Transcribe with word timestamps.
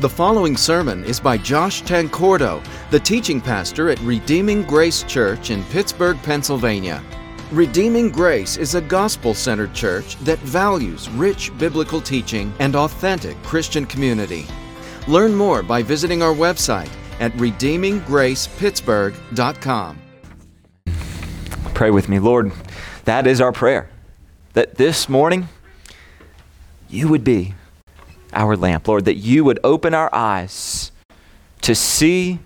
The 0.00 0.08
following 0.08 0.56
sermon 0.56 1.02
is 1.02 1.18
by 1.18 1.36
Josh 1.36 1.82
Tancordo, 1.82 2.64
the 2.92 3.00
teaching 3.00 3.40
pastor 3.40 3.90
at 3.90 3.98
Redeeming 4.02 4.62
Grace 4.62 5.02
Church 5.02 5.50
in 5.50 5.64
Pittsburgh, 5.64 6.16
Pennsylvania. 6.22 7.02
Redeeming 7.50 8.12
Grace 8.12 8.58
is 8.58 8.76
a 8.76 8.80
gospel 8.80 9.34
centered 9.34 9.74
church 9.74 10.14
that 10.18 10.38
values 10.38 11.10
rich 11.10 11.50
biblical 11.58 12.00
teaching 12.00 12.54
and 12.60 12.76
authentic 12.76 13.36
Christian 13.42 13.84
community. 13.84 14.46
Learn 15.08 15.34
more 15.34 15.64
by 15.64 15.82
visiting 15.82 16.22
our 16.22 16.32
website 16.32 16.92
at 17.18 17.32
redeeminggracepittsburgh.com. 17.32 19.98
Pray 21.74 21.90
with 21.90 22.08
me, 22.08 22.20
Lord. 22.20 22.52
That 23.04 23.26
is 23.26 23.40
our 23.40 23.50
prayer. 23.50 23.90
That 24.52 24.76
this 24.76 25.08
morning 25.08 25.48
you 26.88 27.08
would 27.08 27.24
be 27.24 27.56
our 28.32 28.56
lamp, 28.56 28.88
Lord, 28.88 29.04
that 29.06 29.16
you 29.16 29.44
would 29.44 29.58
open 29.64 29.94
our 29.94 30.12
eyes 30.14 30.92
to 31.62 31.74
see 31.74 32.38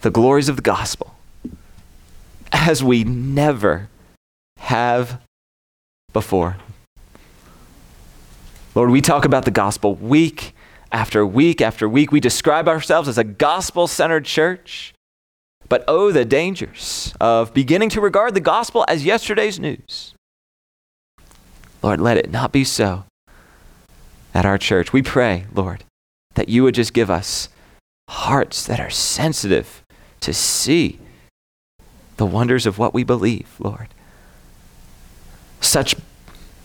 the 0.00 0.10
glories 0.10 0.48
of 0.48 0.56
the 0.56 0.62
gospel 0.62 1.14
as 2.52 2.82
we 2.82 3.04
never 3.04 3.88
have 4.58 5.20
before. 6.12 6.56
Lord, 8.74 8.90
we 8.90 9.00
talk 9.00 9.24
about 9.24 9.44
the 9.44 9.50
gospel 9.50 9.94
week 9.94 10.54
after 10.92 11.26
week 11.26 11.60
after 11.60 11.88
week. 11.88 12.12
We 12.12 12.20
describe 12.20 12.68
ourselves 12.68 13.08
as 13.08 13.18
a 13.18 13.24
gospel 13.24 13.86
centered 13.86 14.24
church. 14.24 14.94
But 15.68 15.84
oh, 15.86 16.12
the 16.12 16.24
dangers 16.24 17.14
of 17.20 17.52
beginning 17.52 17.90
to 17.90 18.00
regard 18.00 18.34
the 18.34 18.40
gospel 18.40 18.84
as 18.88 19.04
yesterday's 19.04 19.60
news. 19.60 20.14
Lord, 21.82 22.00
let 22.00 22.16
it 22.16 22.30
not 22.30 22.52
be 22.52 22.64
so 22.64 23.04
at 24.38 24.46
our 24.46 24.56
church. 24.56 24.92
We 24.92 25.02
pray, 25.02 25.46
Lord, 25.52 25.82
that 26.34 26.48
you 26.48 26.62
would 26.62 26.76
just 26.76 26.92
give 26.94 27.10
us 27.10 27.48
hearts 28.08 28.64
that 28.66 28.78
are 28.78 28.88
sensitive 28.88 29.82
to 30.20 30.32
see 30.32 31.00
the 32.18 32.24
wonders 32.24 32.64
of 32.64 32.78
what 32.78 32.94
we 32.94 33.02
believe, 33.02 33.56
Lord. 33.58 33.88
Such 35.60 35.96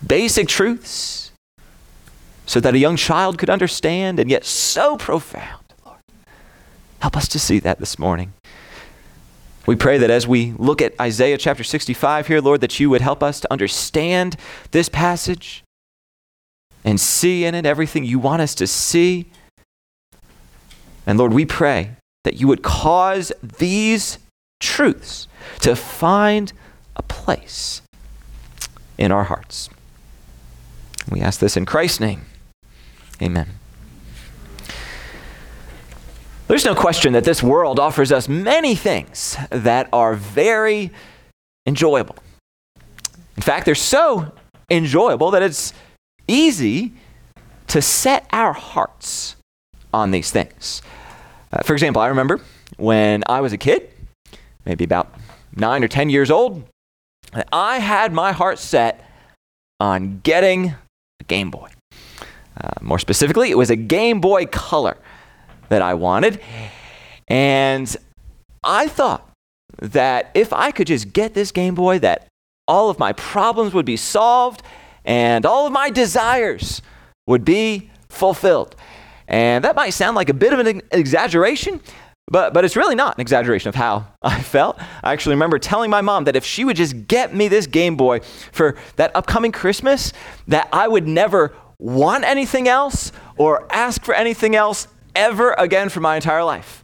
basic 0.06 0.48
truths 0.48 1.32
so 2.46 2.60
that 2.60 2.76
a 2.76 2.78
young 2.78 2.96
child 2.96 3.40
could 3.40 3.50
understand, 3.50 4.20
and 4.20 4.30
yet 4.30 4.46
so 4.46 4.96
profound, 4.96 5.74
Lord. 5.84 5.98
Help 7.00 7.18
us 7.18 7.28
to 7.30 7.40
see 7.40 7.58
that 7.58 7.80
this 7.80 7.98
morning. 7.98 8.34
We 9.66 9.76
pray 9.76 9.98
that 9.98 10.12
as 10.12 10.28
we 10.28 10.54
look 10.58 10.80
at 10.80 10.94
Isaiah 11.02 11.40
chapter 11.40 11.64
65 11.64 12.28
here, 12.28 12.40
Lord, 12.40 12.62
that 12.62 12.80
you 12.80 12.92
would 12.92 13.02
help 13.02 13.24
us 13.24 13.40
to 13.40 13.52
understand 13.52 14.36
this 14.70 14.90
passage 14.90 15.64
and 16.84 17.00
see 17.00 17.46
in 17.46 17.56
it 17.56 17.66
everything 17.66 18.04
you 18.04 18.20
want 18.20 18.42
us 18.42 18.56
to 18.56 18.68
see. 18.68 19.26
And 21.06 21.18
Lord, 21.18 21.34
we 21.34 21.46
pray 21.46 21.92
that 22.24 22.40
you 22.40 22.48
would 22.48 22.64
cause 22.64 23.32
these 23.42 24.20
truths 24.60 25.28
to 25.62 25.76
find 25.76 26.54
a 26.96 27.04
place 27.04 27.82
in 28.98 29.12
our 29.12 29.26
hearts. 29.26 29.70
We 31.10 31.22
ask 31.22 31.40
this 31.40 31.58
in 31.58 31.66
Christ's 31.66 32.00
name. 32.00 32.26
Amen. 33.22 33.48
There's 36.48 36.66
no 36.66 36.76
question 36.76 37.14
that 37.14 37.24
this 37.24 37.42
world 37.42 37.80
offers 37.80 38.12
us 38.12 38.28
many 38.28 38.76
things 38.76 39.38
that 39.50 39.90
are 39.92 40.14
very 40.14 40.92
enjoyable. 41.66 42.16
In 43.36 43.42
fact, 43.42 43.66
they're 43.66 43.76
so 43.76 44.32
enjoyable 44.70 45.32
that 45.32 45.42
it's 45.42 45.74
easy 46.28 46.94
to 47.68 47.82
set 47.82 48.28
our 48.32 48.54
hearts 48.54 49.36
on 49.94 50.12
these 50.12 50.32
things. 50.32 50.82
Uh, 51.52 51.62
for 51.64 51.74
example, 51.74 52.02
I 52.02 52.08
remember 52.08 52.42
when 52.78 53.24
I 53.28 53.42
was 53.42 53.54
a 53.54 53.58
kid, 53.58 53.90
maybe 54.66 54.84
about 54.84 55.14
nine 55.56 55.84
or 55.84 55.88
10 55.88 56.10
years 56.10 56.32
old, 56.32 56.64
I 57.52 57.80
had 57.80 58.14
my 58.14 58.32
heart 58.32 58.60
set 58.60 59.08
on 59.80 60.20
getting 60.24 60.76
a 61.20 61.24
Game 61.28 61.52
Boy. 61.52 61.70
Uh, 62.60 62.70
more 62.82 63.00
specifically, 63.00 63.50
it 63.50 63.58
was 63.58 63.70
a 63.70 63.76
Game 63.76 64.22
Boy 64.22 64.46
Color 64.46 64.98
that 65.70 65.82
I 65.82 65.94
wanted. 65.94 66.40
And 67.28 67.96
I 68.64 68.88
thought 68.88 69.30
that 69.80 70.30
if 70.34 70.54
I 70.54 70.72
could 70.72 70.88
just 70.88 71.14
get 71.14 71.34
this 71.34 71.52
Game 71.52 71.76
Boy, 71.76 72.00
that 72.00 72.28
all 72.68 72.90
of 72.90 73.00
my 73.00 73.14
problems 73.14 73.74
would 73.74 73.86
be 73.86 73.98
solved 73.98 74.62
and 75.06 75.46
all 75.46 75.68
of 75.68 75.74
my 75.74 75.90
desires 75.90 76.82
would 77.28 77.46
be 77.46 77.90
fulfilled. 78.10 78.76
And 79.28 79.64
that 79.64 79.76
might 79.76 79.92
sound 79.92 80.16
like 80.16 80.30
a 80.30 80.34
bit 80.34 80.54
of 80.54 80.60
an 80.60 80.82
exaggeration, 80.92 81.80
but, 82.28 82.54
but 82.54 82.66
it's 82.66 82.76
really 82.76 82.96
not 82.96 83.18
an 83.18 83.22
exaggeration 83.22 83.70
of 83.70 83.76
how 83.76 84.08
I 84.22 84.42
felt. 84.42 84.80
I 85.04 85.14
actually 85.14 85.36
remember 85.36 85.60
telling 85.60 85.90
my 85.90 86.02
mom 86.02 86.26
that 86.26 86.36
if 86.36 86.46
she 86.46 86.66
would 86.66 86.76
just 86.76 87.08
get 87.08 87.34
me 87.34 87.48
this 87.48 87.68
Game 87.68 87.96
Boy 87.96 88.20
for 88.52 88.76
that 88.96 89.16
upcoming 89.16 89.52
Christmas, 89.52 90.14
that 90.48 90.68
I 90.72 90.88
would 90.88 91.08
never 91.08 91.54
want 91.80 92.24
anything 92.24 92.68
else 92.68 93.12
or 93.38 93.68
ask 93.72 94.04
for 94.04 94.14
anything 94.14 94.56
else 94.56 94.88
ever 95.16 95.54
again 95.54 95.90
for 95.90 96.00
my 96.00 96.16
entire 96.16 96.44
life. 96.44 96.84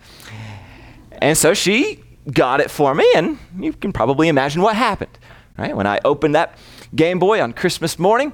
And 1.11 1.37
so 1.37 1.53
she 1.53 2.03
got 2.31 2.61
it 2.61 2.71
for 2.71 2.93
me, 2.93 3.09
and 3.15 3.37
you 3.57 3.73
can 3.73 3.91
probably 3.91 4.27
imagine 4.27 4.61
what 4.61 4.75
happened. 4.75 5.17
Right? 5.57 5.75
When 5.75 5.87
I 5.87 5.99
opened 6.05 6.35
that 6.35 6.57
Game 6.95 7.19
Boy 7.19 7.41
on 7.41 7.53
Christmas 7.53 7.99
morning, 7.99 8.33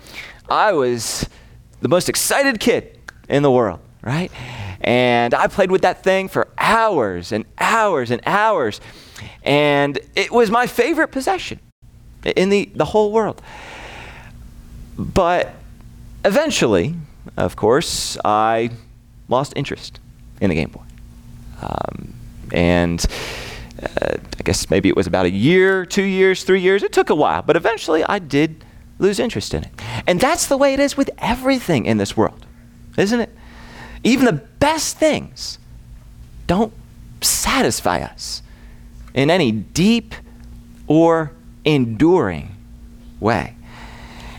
I 0.49 0.71
was 0.71 1.27
the 1.81 1.89
most 1.89 2.07
excited 2.07 2.59
kid 2.59 2.97
in 3.27 3.43
the 3.43 3.51
world, 3.51 3.79
right? 4.01 4.31
And 4.81 5.33
I 5.33 5.47
played 5.47 5.71
with 5.71 5.81
that 5.81 6.03
thing 6.03 6.27
for 6.29 6.47
hours 6.57 7.31
and 7.31 7.45
hours 7.57 8.11
and 8.11 8.21
hours. 8.25 8.79
And 9.43 9.99
it 10.15 10.31
was 10.31 10.49
my 10.51 10.67
favorite 10.67 11.09
possession 11.09 11.59
in 12.23 12.49
the, 12.49 12.69
the 12.75 12.85
whole 12.85 13.11
world. 13.11 13.41
But 14.97 15.53
eventually, 16.23 16.95
of 17.35 17.55
course, 17.55 18.17
I 18.23 18.69
lost 19.27 19.53
interest 19.55 19.99
in 20.39 20.49
the 20.49 20.55
Game 20.55 20.69
Boy. 20.69 20.83
Um, 21.61 22.13
and 22.51 23.05
uh, 23.81 24.17
I 24.39 24.43
guess 24.43 24.69
maybe 24.69 24.89
it 24.89 24.95
was 24.95 25.07
about 25.07 25.25
a 25.25 25.29
year, 25.29 25.85
two 25.85 26.03
years, 26.03 26.43
three 26.43 26.61
years. 26.61 26.83
It 26.83 26.93
took 26.93 27.09
a 27.09 27.15
while, 27.15 27.41
but 27.41 27.55
eventually 27.55 28.03
I 28.03 28.19
did 28.19 28.63
lose 28.99 29.19
interest 29.19 29.53
in 29.53 29.63
it. 29.63 29.71
And 30.07 30.19
that's 30.19 30.47
the 30.47 30.57
way 30.57 30.73
it 30.73 30.79
is 30.79 30.95
with 30.95 31.09
everything 31.17 31.85
in 31.85 31.97
this 31.97 32.15
world, 32.15 32.45
isn't 32.97 33.19
it? 33.19 33.29
Even 34.03 34.25
the 34.25 34.33
best 34.33 34.97
things 34.97 35.59
don't 36.47 36.73
satisfy 37.21 38.01
us 38.01 38.41
in 39.13 39.29
any 39.29 39.51
deep 39.51 40.13
or 40.87 41.31
enduring 41.65 42.55
way. 43.19 43.55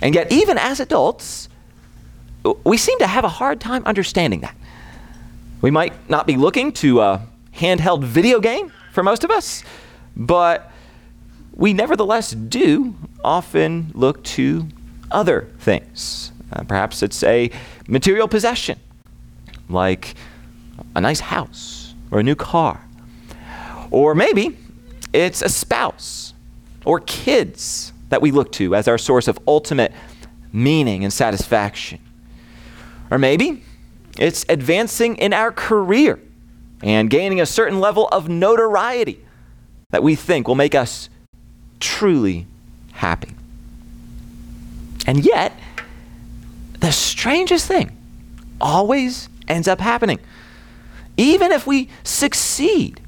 And 0.01 0.15
yet, 0.15 0.31
even 0.31 0.57
as 0.59 0.79
adults, 0.81 1.49
we 2.65 2.77
seem 2.77 2.99
to 3.01 3.07
have 3.07 3.25
a 3.25 3.29
hard 3.29 3.61
time 3.61 3.83
understanding 3.87 4.41
that. 4.41 4.55
We 5.63 5.71
might 5.71 6.09
not 6.09 6.27
be 6.27 6.37
looking 6.37 6.73
to 6.75 7.01
a 7.01 7.27
handheld 7.55 8.05
video 8.05 8.39
game 8.41 8.73
for 8.97 9.03
most 9.03 9.25
of 9.25 9.31
us, 9.31 9.63
but 10.17 10.73
we 11.53 11.75
nevertheless 11.75 12.31
do 12.31 12.95
often 13.23 13.93
look 13.93 14.25
to 14.25 14.67
other 15.11 15.51
things. 15.59 16.33
Uh, 16.51 16.63
perhaps 16.63 17.03
it's 17.03 17.23
a 17.23 17.51
material 17.87 18.27
possession, 18.27 18.81
like 19.69 20.15
a 20.95 21.01
nice 21.03 21.21
house 21.21 21.95
or 22.11 22.21
a 22.21 22.23
new 22.23 22.35
car. 22.35 22.81
Or 23.91 24.15
maybe 24.15 24.57
it's 25.13 25.43
a 25.43 25.51
spouse 25.51 26.33
or 26.87 27.01
kids 27.01 27.93
that 28.09 28.23
we 28.23 28.31
look 28.31 28.51
to 28.53 28.75
as 28.75 28.89
our 28.89 28.97
source 28.97 29.29
of 29.29 29.39
ultimate 29.47 29.93
meaning 30.55 31.05
and 31.05 31.13
satisfaction. 31.13 31.99
Or 33.11 33.19
maybe 33.19 33.63
it's 34.19 34.47
advancing 34.49 35.17
in 35.17 35.35
our 35.35 35.53
career 35.53 36.19
and 36.83 37.11
gaining 37.11 37.41
a 37.41 37.47
certain 37.47 37.81
level 37.81 38.09
of 38.09 38.29
notoriety 38.29 39.21
that 39.91 40.03
we 40.03 40.15
think 40.15 40.49
will 40.49 40.55
make 40.55 40.75
us 40.75 41.09
truly 41.81 42.47
happy. 42.93 43.33
And 45.07 45.25
yet, 45.25 45.53
the 46.81 46.91
strangest 46.93 47.67
thing 47.67 47.97
always 48.61 49.29
ends 49.49 49.69
up 49.69 49.81
happening. 49.81 50.19
Even 51.17 51.53
if 51.53 51.67
we 51.67 51.89
succeed 52.05 53.01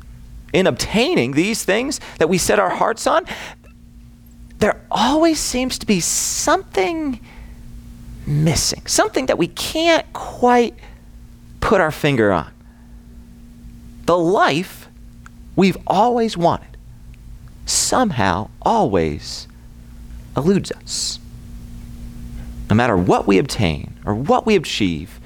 in 0.52 0.66
obtaining 0.66 1.32
these 1.32 1.64
things 1.64 2.00
that 2.18 2.28
we 2.28 2.38
set 2.38 2.58
our 2.58 2.70
hearts 2.70 3.06
on, 3.06 3.26
there 4.58 4.80
always 4.90 5.38
seems 5.38 5.78
to 5.78 5.86
be 5.86 6.00
something 6.00 7.20
missing, 8.26 8.86
something 8.86 9.26
that 9.26 9.38
we 9.38 9.48
can't 9.48 10.10
quite 10.12 10.74
put 11.60 11.80
our 11.80 11.90
finger 11.90 12.32
on. 12.32 12.50
The 14.08 14.16
life 14.16 14.88
we've 15.54 15.76
always 15.86 16.34
wanted 16.34 16.78
somehow 17.66 18.48
always 18.62 19.46
eludes 20.34 20.72
us. 20.72 21.18
No 22.70 22.76
matter 22.76 22.96
what 22.96 23.26
we 23.26 23.36
obtain 23.36 23.98
or 24.06 24.14
what 24.14 24.46
we 24.46 24.56
achieve, 24.56 25.20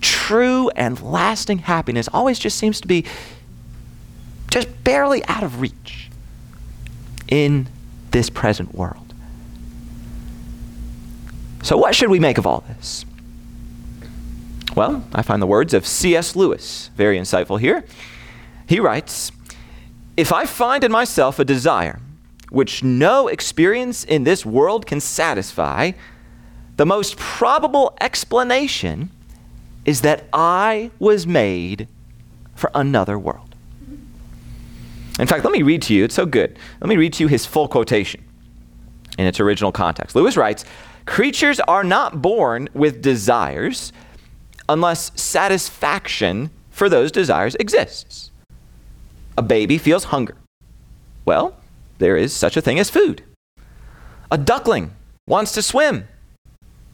true 0.00 0.68
and 0.70 1.00
lasting 1.00 1.58
happiness 1.58 2.08
always 2.12 2.40
just 2.40 2.58
seems 2.58 2.80
to 2.80 2.88
be 2.88 3.04
just 4.50 4.82
barely 4.82 5.24
out 5.26 5.44
of 5.44 5.60
reach 5.60 6.10
in 7.28 7.68
this 8.10 8.30
present 8.30 8.74
world. 8.74 9.14
So, 11.62 11.76
what 11.76 11.94
should 11.94 12.10
we 12.10 12.18
make 12.18 12.36
of 12.36 12.48
all 12.48 12.64
this? 12.66 13.04
Well, 14.78 15.02
I 15.12 15.22
find 15.22 15.42
the 15.42 15.46
words 15.46 15.74
of 15.74 15.84
C.S. 15.84 16.36
Lewis 16.36 16.90
very 16.94 17.18
insightful 17.18 17.58
here. 17.58 17.84
He 18.68 18.78
writes 18.78 19.32
If 20.16 20.32
I 20.32 20.46
find 20.46 20.84
in 20.84 20.92
myself 20.92 21.40
a 21.40 21.44
desire 21.44 21.98
which 22.50 22.84
no 22.84 23.26
experience 23.26 24.04
in 24.04 24.22
this 24.22 24.46
world 24.46 24.86
can 24.86 25.00
satisfy, 25.00 25.90
the 26.76 26.86
most 26.86 27.16
probable 27.16 27.96
explanation 28.00 29.10
is 29.84 30.02
that 30.02 30.28
I 30.32 30.92
was 31.00 31.26
made 31.26 31.88
for 32.54 32.70
another 32.72 33.18
world. 33.18 33.56
In 35.18 35.26
fact, 35.26 35.42
let 35.42 35.52
me 35.52 35.62
read 35.62 35.82
to 35.82 35.94
you, 35.94 36.04
it's 36.04 36.14
so 36.14 36.24
good. 36.24 36.56
Let 36.80 36.88
me 36.88 36.96
read 36.96 37.14
to 37.14 37.24
you 37.24 37.26
his 37.26 37.44
full 37.44 37.66
quotation 37.66 38.22
in 39.18 39.26
its 39.26 39.40
original 39.40 39.72
context. 39.72 40.14
Lewis 40.14 40.36
writes 40.36 40.64
Creatures 41.04 41.58
are 41.58 41.82
not 41.82 42.22
born 42.22 42.68
with 42.74 43.02
desires 43.02 43.92
unless 44.68 45.10
satisfaction 45.20 46.50
for 46.70 46.88
those 46.88 47.10
desires 47.10 47.54
exists. 47.56 48.30
A 49.36 49.42
baby 49.42 49.78
feels 49.78 50.04
hunger. 50.04 50.36
Well, 51.24 51.56
there 51.98 52.16
is 52.16 52.32
such 52.32 52.56
a 52.56 52.60
thing 52.62 52.78
as 52.78 52.90
food. 52.90 53.22
A 54.30 54.38
duckling 54.38 54.92
wants 55.26 55.52
to 55.52 55.62
swim. 55.62 56.08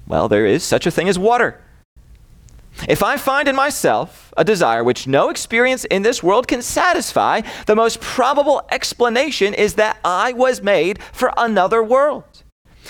Well, 0.07 0.29
there 0.29 0.47
is 0.47 0.63
such 0.63 0.87
a 0.87 0.91
thing 0.91 1.09
as 1.09 1.19
water. 1.19 1.61
If 2.89 3.03
I 3.03 3.17
find 3.17 3.49
in 3.49 3.57
myself 3.57 4.35
a 4.37 4.45
desire 4.45 4.83
which 4.83 5.07
no 5.07 5.31
experience 5.31 5.85
in 5.87 6.03
this 6.03 6.23
world 6.23 6.49
can 6.49 6.61
satisfy, 6.61 7.43
the 7.67 7.77
most 7.77 8.01
probable 8.01 8.63
explanation 8.71 9.55
is 9.55 9.75
that 9.75 9.99
I 10.05 10.33
was 10.33 10.61
made 10.61 11.03
for 11.13 11.33
another 11.37 11.83
world. 11.83 12.34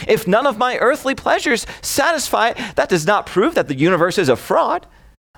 If 0.06 0.26
none 0.26 0.46
of 0.46 0.58
my 0.58 0.76
earthly 0.78 1.14
pleasures 1.14 1.66
satisfy 1.82 2.48
it, 2.50 2.76
that 2.76 2.88
does 2.88 3.06
not 3.06 3.26
prove 3.26 3.54
that 3.54 3.68
the 3.68 3.76
universe 3.76 4.18
is 4.18 4.28
a 4.28 4.36
fraud. 4.36 4.86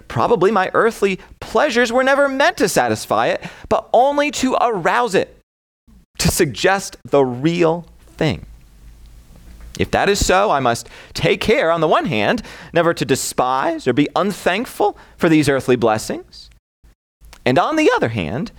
Probably 0.08 0.50
my 0.50 0.70
earthly 0.74 1.18
pleasures 1.40 1.92
were 1.92 2.04
never 2.04 2.28
meant 2.28 2.56
to 2.58 2.68
satisfy 2.68 3.28
it, 3.28 3.42
but 3.68 3.88
only 3.92 4.30
to 4.32 4.56
arouse 4.60 5.14
it, 5.14 5.38
to 6.18 6.28
suggest 6.28 6.96
the 7.04 7.24
real 7.24 7.86
thing. 8.06 8.46
If 9.78 9.90
that 9.90 10.08
is 10.08 10.24
so, 10.24 10.50
I 10.50 10.60
must 10.60 10.88
take 11.12 11.40
care, 11.40 11.70
on 11.70 11.80
the 11.80 11.88
one 11.88 12.06
hand, 12.06 12.42
never 12.72 12.94
to 12.94 13.04
despise 13.04 13.86
or 13.86 13.92
be 13.92 14.08
unthankful 14.16 14.96
for 15.18 15.28
these 15.28 15.48
earthly 15.48 15.76
blessings, 15.76 16.48
and 17.44 17.58
on 17.58 17.76
the 17.76 17.90
other 17.94 18.08
hand, 18.08 18.52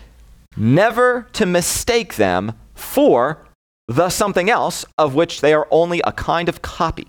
never 0.56 1.28
to 1.34 1.46
mistake 1.46 2.16
them 2.16 2.54
for 2.76 3.47
the 3.88 4.10
something 4.10 4.50
else 4.50 4.86
of 4.98 5.16
which 5.16 5.42
they 5.42 5.54
are 5.54 5.68
only 5.72 6.02
a 6.02 6.12
kind 6.12 6.50
of 6.50 6.62
copy 6.62 7.08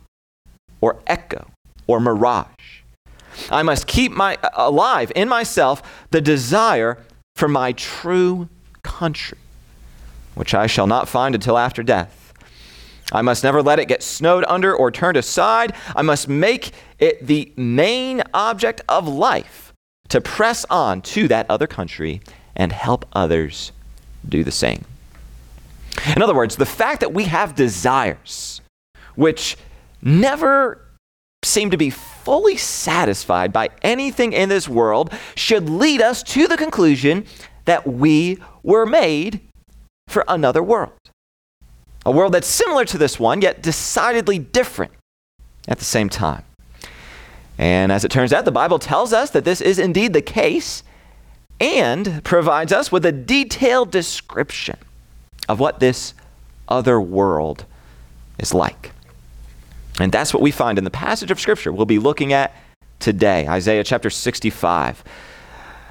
or 0.80 1.00
echo 1.06 1.50
or 1.86 2.00
mirage. 2.00 2.82
I 3.50 3.62
must 3.62 3.86
keep 3.86 4.12
my, 4.12 4.36
uh, 4.42 4.50
alive 4.54 5.12
in 5.14 5.28
myself 5.28 5.82
the 6.10 6.20
desire 6.20 6.98
for 7.36 7.48
my 7.48 7.72
true 7.72 8.48
country, 8.82 9.38
which 10.34 10.54
I 10.54 10.66
shall 10.66 10.86
not 10.86 11.08
find 11.08 11.34
until 11.34 11.58
after 11.58 11.82
death. 11.82 12.32
I 13.10 13.22
must 13.22 13.42
never 13.42 13.62
let 13.62 13.78
it 13.78 13.88
get 13.88 14.02
snowed 14.02 14.44
under 14.48 14.74
or 14.74 14.90
turned 14.90 15.16
aside. 15.16 15.74
I 15.96 16.02
must 16.02 16.28
make 16.28 16.72
it 16.98 17.26
the 17.26 17.52
main 17.56 18.22
object 18.34 18.82
of 18.88 19.08
life 19.08 19.72
to 20.10 20.20
press 20.20 20.66
on 20.68 21.00
to 21.02 21.26
that 21.28 21.46
other 21.48 21.66
country 21.66 22.20
and 22.54 22.72
help 22.72 23.06
others 23.12 23.72
do 24.28 24.44
the 24.44 24.52
same. 24.52 24.84
In 26.14 26.22
other 26.22 26.34
words, 26.34 26.56
the 26.56 26.66
fact 26.66 27.00
that 27.00 27.12
we 27.12 27.24
have 27.24 27.54
desires 27.54 28.60
which 29.14 29.56
never 30.02 30.84
seem 31.44 31.70
to 31.70 31.76
be 31.76 31.90
fully 31.90 32.56
satisfied 32.56 33.52
by 33.52 33.70
anything 33.82 34.32
in 34.32 34.48
this 34.48 34.68
world 34.68 35.12
should 35.34 35.68
lead 35.68 36.00
us 36.00 36.22
to 36.22 36.46
the 36.46 36.56
conclusion 36.56 37.24
that 37.64 37.86
we 37.86 38.38
were 38.62 38.86
made 38.86 39.40
for 40.08 40.24
another 40.28 40.62
world. 40.62 40.92
A 42.06 42.10
world 42.10 42.32
that's 42.32 42.46
similar 42.46 42.84
to 42.86 42.98
this 42.98 43.18
one, 43.18 43.42
yet 43.42 43.62
decidedly 43.62 44.38
different 44.38 44.92
at 45.66 45.78
the 45.78 45.84
same 45.84 46.08
time. 46.08 46.44
And 47.58 47.90
as 47.90 48.04
it 48.04 48.10
turns 48.10 48.32
out, 48.32 48.44
the 48.44 48.52
Bible 48.52 48.78
tells 48.78 49.12
us 49.12 49.30
that 49.30 49.44
this 49.44 49.60
is 49.60 49.78
indeed 49.78 50.12
the 50.12 50.22
case 50.22 50.82
and 51.60 52.22
provides 52.24 52.72
us 52.72 52.92
with 52.92 53.04
a 53.04 53.12
detailed 53.12 53.90
description 53.90 54.76
of 55.48 55.58
what 55.58 55.80
this 55.80 56.14
other 56.68 57.00
world 57.00 57.64
is 58.38 58.54
like. 58.54 58.92
And 60.00 60.12
that's 60.12 60.32
what 60.32 60.42
we 60.42 60.50
find 60.50 60.78
in 60.78 60.84
the 60.84 60.90
passage 60.90 61.30
of 61.30 61.40
Scripture 61.40 61.72
we'll 61.72 61.86
be 61.86 61.98
looking 61.98 62.32
at 62.32 62.54
today, 63.00 63.48
Isaiah 63.48 63.84
chapter 63.84 64.10
65. 64.10 65.02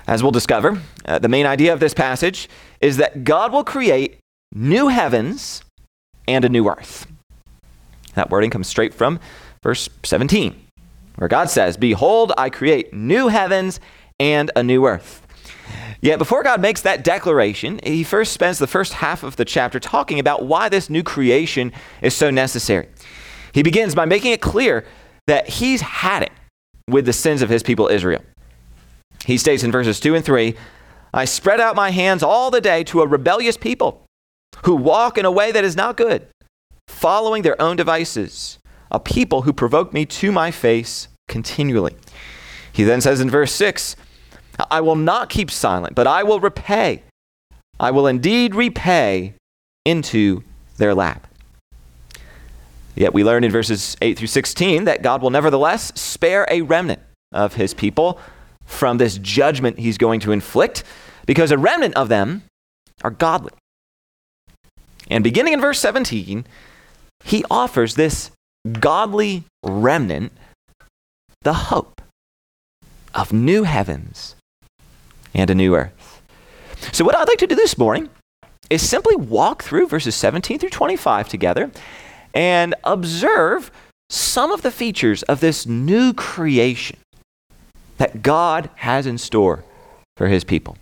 As 0.07 0.23
we'll 0.23 0.31
discover, 0.31 0.81
uh, 1.05 1.19
the 1.19 1.27
main 1.27 1.45
idea 1.45 1.73
of 1.73 1.81
this 1.81 1.93
passage 1.93 2.47
is 2.79 2.97
that 2.97 3.25
God 3.25 3.51
will 3.51 3.65
create 3.65 4.19
new 4.53 4.87
heavens 4.87 5.61
and 6.27 6.45
a 6.45 6.49
new 6.49 6.69
earth. 6.69 7.07
That 8.13 8.29
wording 8.29 8.49
comes 8.49 8.67
straight 8.67 8.93
from 8.93 9.19
verse 9.61 9.89
17, 10.03 10.55
where 11.15 11.27
God 11.27 11.49
says, 11.49 11.75
Behold, 11.75 12.31
I 12.37 12.49
create 12.49 12.93
new 12.93 13.27
heavens 13.27 13.81
and 14.19 14.49
a 14.55 14.63
new 14.63 14.85
earth. 14.85 15.26
Yet 16.01 16.19
before 16.19 16.43
God 16.43 16.61
makes 16.61 16.81
that 16.81 17.03
declaration, 17.03 17.79
he 17.83 18.03
first 18.03 18.33
spends 18.33 18.59
the 18.59 18.67
first 18.67 18.93
half 18.93 19.23
of 19.23 19.35
the 19.35 19.45
chapter 19.45 19.79
talking 19.79 20.19
about 20.19 20.45
why 20.45 20.69
this 20.69 20.89
new 20.89 21.03
creation 21.03 21.71
is 22.01 22.13
so 22.13 22.29
necessary. 22.29 22.87
He 23.53 23.63
begins 23.63 23.95
by 23.95 24.05
making 24.05 24.31
it 24.31 24.41
clear 24.41 24.85
that 25.25 25.49
he's 25.49 25.81
had 25.81 26.23
it 26.23 26.31
with 26.87 27.05
the 27.05 27.13
sins 27.13 27.41
of 27.41 27.49
his 27.49 27.63
people 27.63 27.87
Israel. 27.87 28.21
He 29.25 29.37
states 29.37 29.63
in 29.63 29.71
verses 29.71 29.99
2 29.99 30.15
and 30.15 30.23
3 30.23 30.55
I 31.13 31.25
spread 31.25 31.59
out 31.59 31.75
my 31.75 31.89
hands 31.89 32.21
all 32.21 32.51
the 32.51 32.61
day 32.61 32.83
to 32.85 33.01
a 33.01 33.07
rebellious 33.07 33.57
people 33.57 34.05
who 34.65 34.75
walk 34.75 35.17
in 35.17 35.25
a 35.25 35.31
way 35.31 35.51
that 35.51 35.63
is 35.63 35.75
not 35.75 35.97
good, 35.97 36.27
following 36.87 37.41
their 37.41 37.59
own 37.61 37.75
devices, 37.75 38.59
a 38.91 38.99
people 38.99 39.43
who 39.43 39.53
provoke 39.53 39.93
me 39.93 40.05
to 40.05 40.31
my 40.31 40.51
face 40.51 41.07
continually. 41.27 41.95
He 42.71 42.83
then 42.83 43.01
says 43.01 43.19
in 43.19 43.29
verse 43.29 43.51
6 43.53 43.95
I 44.71 44.81
will 44.81 44.95
not 44.95 45.29
keep 45.29 45.51
silent, 45.51 45.95
but 45.95 46.07
I 46.07 46.23
will 46.23 46.39
repay. 46.39 47.03
I 47.79 47.91
will 47.91 48.07
indeed 48.07 48.55
repay 48.55 49.33
into 49.85 50.43
their 50.77 50.95
lap. 50.95 51.27
Yet 52.95 53.13
we 53.13 53.23
learn 53.23 53.43
in 53.43 53.51
verses 53.51 53.95
8 54.01 54.17
through 54.17 54.27
16 54.27 54.85
that 54.85 55.03
God 55.03 55.21
will 55.21 55.29
nevertheless 55.29 55.91
spare 55.99 56.47
a 56.49 56.61
remnant 56.61 57.01
of 57.31 57.53
his 57.53 57.73
people 57.73 58.19
from 58.65 58.97
this 58.97 59.17
judgment 59.19 59.79
he's 59.79 59.97
going 59.97 60.19
to 60.21 60.31
inflict, 60.31 60.83
because 61.25 61.51
a 61.51 61.57
remnant 61.57 61.95
of 61.95 62.09
them 62.09 62.43
are 63.03 63.11
godly. 63.11 63.51
And 65.09 65.23
beginning 65.23 65.53
in 65.53 65.61
verse 65.61 65.79
17, 65.79 66.45
he 67.23 67.45
offers 67.49 67.95
this 67.95 68.31
godly 68.79 69.43
remnant 69.63 70.33
the 71.43 71.53
hope 71.53 72.01
of 73.13 73.31
new 73.31 73.63
heavens 73.63 74.35
and 75.37 75.49
a 75.49 75.55
new 75.55 75.75
earth. 75.75 76.21
So, 76.91 77.05
what 77.05 77.15
I'd 77.15 77.27
like 77.27 77.37
to 77.39 77.47
do 77.47 77.55
this 77.55 77.77
morning 77.77 78.09
is 78.69 78.87
simply 78.87 79.15
walk 79.15 79.63
through 79.63 79.87
verses 79.87 80.15
17 80.15 80.59
through 80.59 80.69
25 80.69 81.29
together 81.29 81.71
and 82.33 82.75
observe 82.83 83.71
some 84.09 84.51
of 84.51 84.61
the 84.61 84.71
features 84.71 85.23
of 85.23 85.39
this 85.39 85.65
new 85.65 86.13
creation 86.13 86.97
that 87.97 88.21
God 88.21 88.69
has 88.75 89.05
in 89.05 89.17
store 89.17 89.63
for 90.17 90.27
his 90.27 90.43
people. 90.43 90.77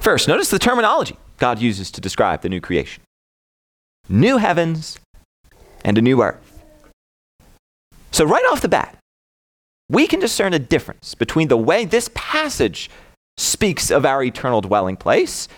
First, 0.00 0.28
notice 0.28 0.50
the 0.50 0.58
terminology. 0.58 1.16
God 1.38 1.60
uses 1.60 1.90
to 1.92 2.00
describe 2.00 2.42
the 2.42 2.48
new 2.48 2.60
creation 2.60 3.02
new 4.08 4.36
heavens 4.36 4.98
and 5.84 5.98
a 5.98 6.02
new 6.02 6.22
earth. 6.22 6.62
So, 8.12 8.24
right 8.24 8.44
off 8.50 8.60
the 8.60 8.68
bat, 8.68 8.96
we 9.88 10.06
can 10.06 10.20
discern 10.20 10.52
a 10.52 10.58
difference 10.58 11.14
between 11.14 11.48
the 11.48 11.56
way 11.56 11.84
this 11.84 12.10
passage 12.14 12.90
speaks 13.36 13.90
of 13.90 14.04
our 14.04 14.22
eternal 14.22 14.60
dwelling 14.60 14.96
place 14.96 15.48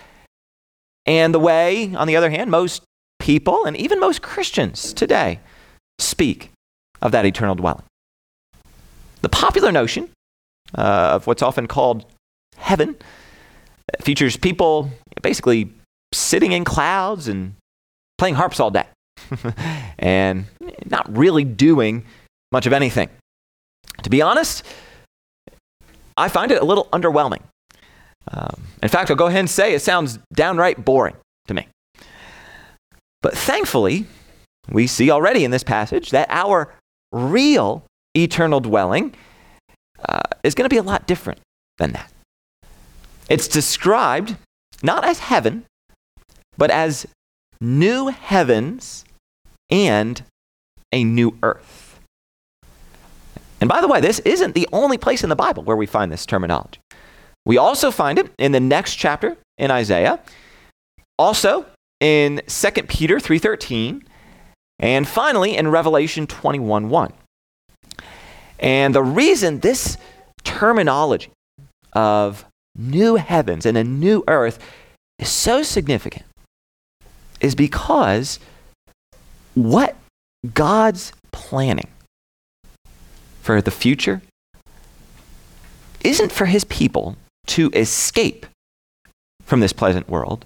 and 1.07 1.33
the 1.33 1.39
way, 1.39 1.95
on 1.95 2.07
the 2.07 2.17
other 2.17 2.29
hand, 2.29 2.51
most 2.51 2.83
people 3.19 3.65
and 3.65 3.77
even 3.77 3.99
most 3.99 4.21
Christians 4.21 4.93
today 4.93 5.41
speak 5.99 6.51
of 7.01 7.13
that 7.13 7.25
eternal 7.25 7.55
dwelling. 7.55 7.85
The 9.23 9.31
popular 9.31 9.73
notion 9.73 10.11
uh, 10.77 11.13
of 11.15 11.27
what's 11.27 11.43
often 11.43 11.67
called 11.67 12.05
heaven 12.59 12.97
features 14.01 14.37
people 14.37 14.91
basically 15.23 15.71
sitting 16.13 16.53
in 16.53 16.65
clouds 16.65 17.27
and 17.27 17.55
playing 18.19 18.35
harps 18.35 18.61
all 18.61 18.71
day 18.71 18.87
and 19.99 20.45
not 20.85 21.17
really 21.17 21.45
doing 21.45 22.05
much 22.53 22.67
of 22.67 22.73
anything. 22.75 23.09
To 24.03 24.11
be 24.11 24.23
honest, 24.23 24.65
I 26.17 26.29
find 26.29 26.51
it 26.51 26.61
a 26.61 26.65
little 26.65 26.89
underwhelming. 26.93 27.43
Um, 28.31 28.63
in 28.83 28.89
fact, 28.89 29.11
I'll 29.11 29.17
go 29.17 29.27
ahead 29.27 29.41
and 29.41 29.51
say 29.51 29.75
it 29.75 29.81
sounds 29.81 30.19
downright 30.35 30.85
boring 30.85 31.17
to 31.47 31.55
me. 31.55 31.67
But 33.23 33.37
thankfully, 33.37 34.07
we 34.71 34.87
see 34.87 35.11
already 35.11 35.45
in 35.45 35.51
this 35.51 35.65
passage 35.65 36.11
that 36.11 36.29
our 36.31 36.75
real 37.13 37.85
eternal 38.15 38.61
dwelling 38.61 39.15
uh, 40.09 40.21
is 40.45 40.55
going 40.55 40.69
to 40.69 40.73
be 40.73 40.79
a 40.79 40.83
lot 40.83 41.07
different 41.07 41.41
than 41.79 41.93
that. 41.93 42.13
It's 43.29 43.49
described 43.49 44.37
not 44.83 45.05
as 45.05 45.19
heaven, 45.19 45.65
but 46.57 46.71
as 46.71 47.07
new 47.61 48.09
heavens 48.09 49.05
and 49.71 50.23
a 50.93 51.05
new 51.05 51.37
earth. 51.43 51.88
And 53.61 53.69
by 53.69 53.81
the 53.81 53.89
way, 53.89 54.01
this 54.01 54.21
isn't 54.21 54.55
the 54.55 54.69
only 54.73 54.99
place 54.99 55.23
in 55.23 55.29
the 55.29 55.37
Bible 55.37 55.63
where 55.65 55.77
we 55.77 55.87
find 55.87 56.13
this 56.13 56.25
terminology. 56.27 56.81
We 57.45 57.59
also 57.59 57.91
find 57.91 58.19
it 58.19 58.33
in 58.39 58.53
the 58.53 58.61
next 58.61 58.97
chapter 58.97 59.37
in 59.57 59.71
Isaiah, 59.71 60.21
also 61.19 61.67
in 62.01 62.43
2 62.47 62.89
Peter 62.89 63.19
3:13, 63.19 64.05
and 64.79 65.09
finally 65.09 65.57
in 65.57 65.69
Revelation 65.69 66.27
21:1. 66.27 67.13
And 68.61 68.95
the 68.95 69.03
reason 69.03 69.61
this 69.61 69.97
terminology 70.45 71.31
of 71.93 72.45
new 72.77 73.17
heavens 73.17 73.67
and 73.67 73.77
a 73.77 73.85
new 73.85 74.23
earth 74.29 74.59
is 75.19 75.29
so 75.29 75.63
significant 75.63 76.25
is 77.41 77.55
because 77.55 78.39
what 79.55 79.97
God's 80.55 81.13
planning 81.33 81.89
for 83.49 83.63
the 83.63 83.71
future 83.71 84.21
isn't 86.05 86.31
for 86.31 86.45
his 86.45 86.65
people 86.65 87.17
to 87.47 87.71
escape 87.71 88.45
from 89.43 89.61
this 89.61 89.73
pleasant 89.73 90.07
world, 90.07 90.45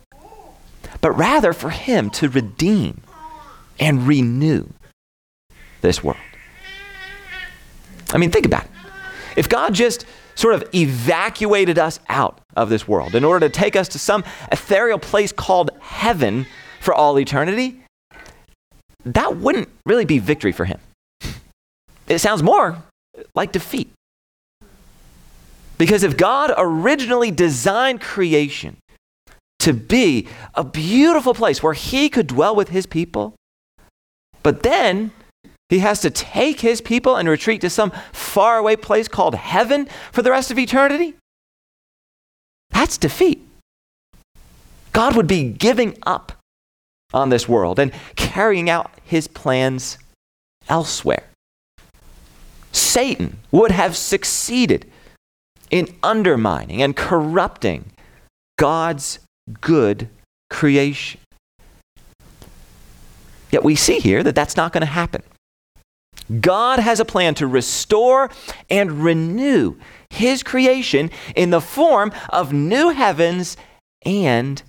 but 1.01 1.11
rather 1.11 1.53
for 1.53 1.71
him 1.71 2.11
to 2.11 2.29
redeem 2.29 3.01
and 3.81 4.07
renew 4.07 4.69
this 5.81 6.05
world. 6.05 6.21
I 8.13 8.19
mean, 8.19 8.31
think 8.31 8.47
about 8.47 8.67
it. 8.67 8.71
If 9.37 9.49
God 9.49 9.75
just 9.75 10.07
sort 10.37 10.55
of 10.55 10.63
evacuated 10.73 11.81
us 11.81 11.99
out 12.09 12.41
of 12.55 12.69
this 12.69 12.87
world 12.87 13.17
in 13.17 13.25
order 13.25 13.49
to 13.49 13.53
take 13.53 13.75
us 13.75 13.89
to 13.89 13.99
some 13.99 14.23
ethereal 14.53 15.01
place 15.01 15.33
called 15.33 15.73
heaven 15.81 16.47
for 16.81 16.95
all 16.95 17.19
eternity, 17.19 17.83
that 19.05 19.39
wouldn't 19.39 19.71
really 19.87 20.05
be 20.05 20.21
victory 20.21 20.53
for 20.53 20.67
him. 20.67 20.79
It 22.07 22.21
sounds 22.21 22.45
more 22.45 22.81
like 23.35 23.53
defeat. 23.53 23.91
Because 25.79 26.03
if 26.03 26.17
God 26.17 26.53
originally 26.57 27.31
designed 27.31 28.01
creation 28.01 28.77
to 29.61 29.73
be 29.73 30.29
a 30.55 30.65
beautiful 30.65 31.35
place 31.35 31.63
where 31.63 31.73
he 31.73 32.09
could 32.09 32.27
dwell 32.27 32.55
with 32.55 32.69
his 32.69 32.87
people, 32.87 33.35
but 34.43 34.63
then 34.63 35.13
he 35.69 35.79
has 35.79 36.01
to 36.01 36.11
take 36.11 36.61
his 36.61 36.81
people 36.81 37.17
and 37.17 37.29
retreat 37.29 37.61
to 37.63 37.71
some 37.71 37.93
faraway 38.13 38.77
place 38.77 39.09
called 39.09 39.35
heaven 39.35 39.89
for 40.13 40.23
the 40.23 40.31
rest 40.31 40.51
of 40.51 40.59
eternity, 40.59 41.15
that's 42.71 42.99
defeat. 42.99 43.47
God 44.93 45.17
would 45.17 45.27
be 45.27 45.51
giving 45.51 45.97
up 46.03 46.33
on 47.15 47.31
this 47.31 47.49
world 47.49 47.79
and 47.79 47.93
carrying 48.17 48.69
out 48.69 48.91
his 49.05 49.29
plans 49.29 49.99
elsewhere. 50.69 51.25
Satan 52.73 53.39
would 53.51 53.71
have 53.71 53.97
succeeded 53.97 54.91
in 55.71 55.95
undermining 56.03 56.83
and 56.83 56.97
corrupting 56.97 57.93
God's 58.59 59.19
good 59.61 60.09
creation. 60.51 61.21
Yet 63.51 63.63
we 63.63 63.75
see 63.75 63.99
here 63.99 64.23
that 64.23 64.35
that's 64.35 64.57
not 64.57 64.73
going 64.73 64.81
to 64.83 64.87
happen. 64.87 65.23
God 66.41 66.79
has 66.79 67.01
a 67.01 67.05
plan 67.05 67.35
to 67.37 67.47
restore 67.47 68.31
and 68.71 69.05
renew 69.05 69.77
his 70.11 70.43
creation 70.43 71.11
in 71.35 71.51
the 71.51 71.61
form 71.61 72.13
of 72.31 72.53
new 72.53 72.91
heavens 72.91 73.57
and 74.05 74.63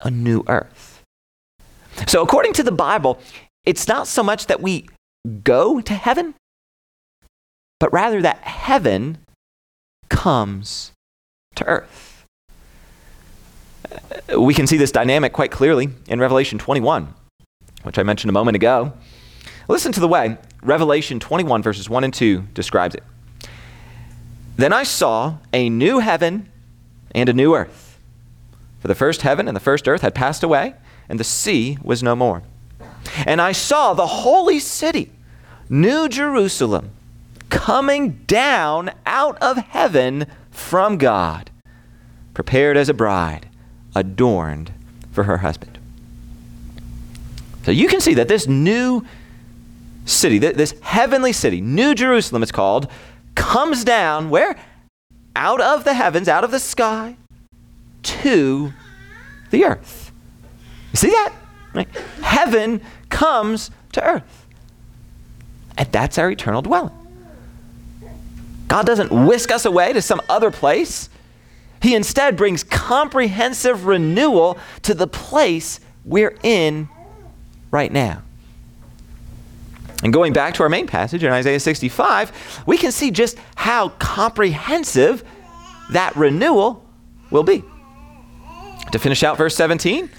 a 0.00 0.10
new 0.10 0.44
earth. 0.46 1.02
So, 2.06 2.22
according 2.22 2.54
to 2.54 2.62
the 2.62 2.72
Bible, 2.72 3.18
it's 3.64 3.86
not 3.86 4.06
so 4.06 4.22
much 4.22 4.46
that 4.46 4.60
we 4.60 4.88
go 5.42 5.80
to 5.80 5.94
heaven, 5.94 6.34
but 7.78 7.92
rather 7.92 8.22
that 8.22 8.38
heaven 8.38 9.18
comes 10.08 10.92
to 11.56 11.64
earth. 11.66 12.26
We 14.36 14.54
can 14.54 14.66
see 14.66 14.76
this 14.76 14.92
dynamic 14.92 15.32
quite 15.32 15.50
clearly 15.50 15.90
in 16.08 16.18
Revelation 16.18 16.58
21, 16.58 17.14
which 17.82 17.98
I 17.98 18.02
mentioned 18.02 18.30
a 18.30 18.32
moment 18.32 18.56
ago. 18.56 18.92
Listen 19.68 19.92
to 19.92 20.00
the 20.00 20.08
way 20.08 20.38
Revelation 20.62 21.20
21, 21.20 21.62
verses 21.62 21.88
1 21.88 22.04
and 22.04 22.14
2 22.14 22.42
describes 22.54 22.94
it. 22.94 23.02
Then 24.56 24.72
I 24.72 24.82
saw 24.82 25.38
a 25.52 25.68
new 25.68 25.98
heaven 25.98 26.48
and 27.14 27.28
a 27.28 27.32
new 27.32 27.54
earth. 27.54 27.98
For 28.80 28.88
the 28.88 28.94
first 28.94 29.22
heaven 29.22 29.48
and 29.48 29.56
the 29.56 29.60
first 29.60 29.88
earth 29.88 30.02
had 30.02 30.14
passed 30.14 30.42
away 30.42 30.74
and 31.08 31.20
the 31.20 31.24
sea 31.24 31.78
was 31.82 32.02
no 32.02 32.16
more. 32.16 32.42
And 33.26 33.40
I 33.40 33.52
saw 33.52 33.94
the 33.94 34.06
holy 34.06 34.58
city, 34.58 35.10
New 35.68 36.08
Jerusalem, 36.08 36.90
coming 37.54 38.10
down 38.26 38.90
out 39.06 39.38
of 39.40 39.56
heaven 39.56 40.26
from 40.50 40.98
God, 40.98 41.50
prepared 42.34 42.76
as 42.76 42.88
a 42.88 42.94
bride, 42.94 43.48
adorned 43.94 44.72
for 45.12 45.22
her 45.24 45.38
husband. 45.38 45.78
So 47.62 47.70
you 47.70 47.88
can 47.88 48.00
see 48.00 48.14
that 48.14 48.28
this 48.28 48.46
new 48.46 49.06
city, 50.04 50.38
this 50.38 50.74
heavenly 50.82 51.32
city, 51.32 51.60
New 51.60 51.94
Jerusalem 51.94 52.42
it's 52.42 52.52
called, 52.52 52.90
comes 53.36 53.84
down 53.84 54.30
where? 54.30 54.56
Out 55.36 55.60
of 55.60 55.84
the 55.84 55.94
heavens, 55.94 56.28
out 56.28 56.44
of 56.44 56.50
the 56.50 56.58
sky, 56.58 57.16
to 58.02 58.72
the 59.50 59.64
earth. 59.64 60.12
You 60.92 60.96
see 60.96 61.10
that? 61.10 61.32
Right? 61.72 61.88
Heaven 62.20 62.80
comes 63.08 63.70
to 63.92 64.04
earth. 64.04 64.46
And 65.78 65.90
that's 65.90 66.18
our 66.18 66.30
eternal 66.30 66.60
dwelling. 66.60 67.03
God 68.68 68.86
doesn't 68.86 69.10
whisk 69.26 69.50
us 69.50 69.64
away 69.64 69.92
to 69.92 70.02
some 70.02 70.20
other 70.28 70.50
place. 70.50 71.08
He 71.82 71.94
instead 71.94 72.36
brings 72.36 72.64
comprehensive 72.64 73.86
renewal 73.86 74.58
to 74.82 74.94
the 74.94 75.06
place 75.06 75.80
we're 76.04 76.36
in 76.42 76.88
right 77.70 77.92
now. 77.92 78.22
And 80.02 80.12
going 80.12 80.32
back 80.32 80.54
to 80.54 80.62
our 80.62 80.68
main 80.68 80.86
passage 80.86 81.24
in 81.24 81.32
Isaiah 81.32 81.60
65, 81.60 82.62
we 82.66 82.76
can 82.76 82.92
see 82.92 83.10
just 83.10 83.38
how 83.54 83.88
comprehensive 83.90 85.24
that 85.90 86.14
renewal 86.14 86.84
will 87.30 87.42
be. 87.42 87.64
To 88.92 88.98
finish 88.98 89.22
out 89.22 89.38
verse 89.38 89.56
17, 89.56 90.10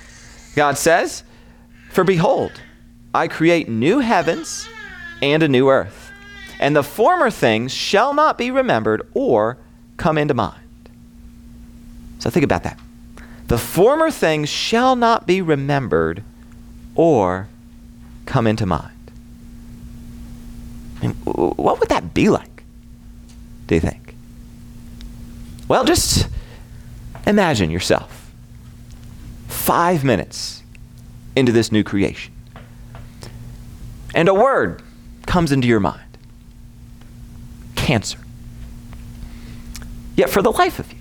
God 0.55 0.77
says, 0.77 1.23
For 1.91 2.03
behold, 2.03 2.51
I 3.13 3.27
create 3.27 3.69
new 3.69 3.99
heavens 3.99 4.67
and 5.21 5.43
a 5.43 5.47
new 5.47 5.69
earth, 5.69 6.04
and 6.59 6.75
the 6.75 6.83
former 6.83 7.29
things 7.29 7.74
shall 7.74 8.13
not 8.13 8.38
be 8.38 8.51
remembered 8.51 9.07
or 9.13 9.57
come 9.97 10.17
into 10.17 10.33
mind. 10.33 10.62
So 12.19 12.29
think 12.29 12.43
about 12.43 12.63
that. 12.63 12.79
The 13.47 13.57
former 13.57 14.09
things 14.09 14.50
shall 14.50 14.95
not 14.95 15.27
be 15.27 15.41
remembered 15.41 16.24
or 16.95 17.47
come 18.25 18.47
into 18.47 18.65
mind. 18.65 18.91
I 20.97 21.07
mean, 21.07 21.15
what 21.15 21.79
would 21.79 21.89
that 21.89 22.13
be 22.13 22.29
like, 22.29 22.63
do 23.67 23.75
you 23.75 23.81
think? 23.81 24.15
Well, 25.67 25.83
just 25.83 26.27
imagine 27.27 27.69
yourself 27.69 28.31
five 29.47 30.03
minutes 30.03 30.63
into 31.35 31.51
this 31.51 31.71
new 31.71 31.83
creation. 31.83 32.33
And 34.15 34.29
a 34.29 34.33
word 34.33 34.81
comes 35.25 35.51
into 35.51 35.67
your 35.67 35.79
mind 35.79 36.04
cancer. 37.86 38.18
Yet, 40.15 40.30
for 40.30 40.42
the 40.42 40.51
life 40.51 40.80
of 40.80 40.92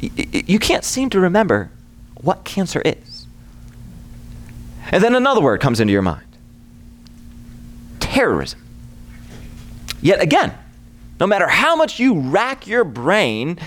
you, 0.00 0.10
you 0.46 0.58
can't 0.58 0.84
seem 0.84 1.10
to 1.10 1.20
remember 1.20 1.70
what 2.20 2.44
cancer 2.44 2.82
is. 2.84 3.26
And 4.90 5.02
then 5.02 5.14
another 5.14 5.40
word 5.40 5.60
comes 5.60 5.80
into 5.80 5.92
your 5.92 6.02
mind 6.02 6.22
terrorism. 8.00 8.60
Yet 10.00 10.22
again, 10.22 10.54
no 11.18 11.26
matter 11.26 11.48
how 11.48 11.76
much 11.76 11.98
you 11.98 12.18
rack 12.18 12.66
your 12.66 12.84
brain, 12.84 13.58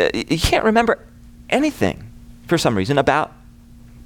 uh, 0.00 0.08
you 0.12 0.38
can't 0.38 0.64
remember 0.64 1.06
anything 1.50 2.10
for 2.48 2.58
some 2.58 2.76
reason, 2.76 2.98
about 2.98 3.32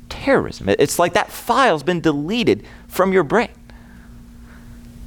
terrorism. 0.08 0.68
It's 0.68 0.98
like 0.98 1.14
that 1.14 1.30
file's 1.30 1.82
been 1.82 2.00
deleted 2.00 2.66
from 2.88 3.12
your 3.12 3.22
brain. 3.22 3.48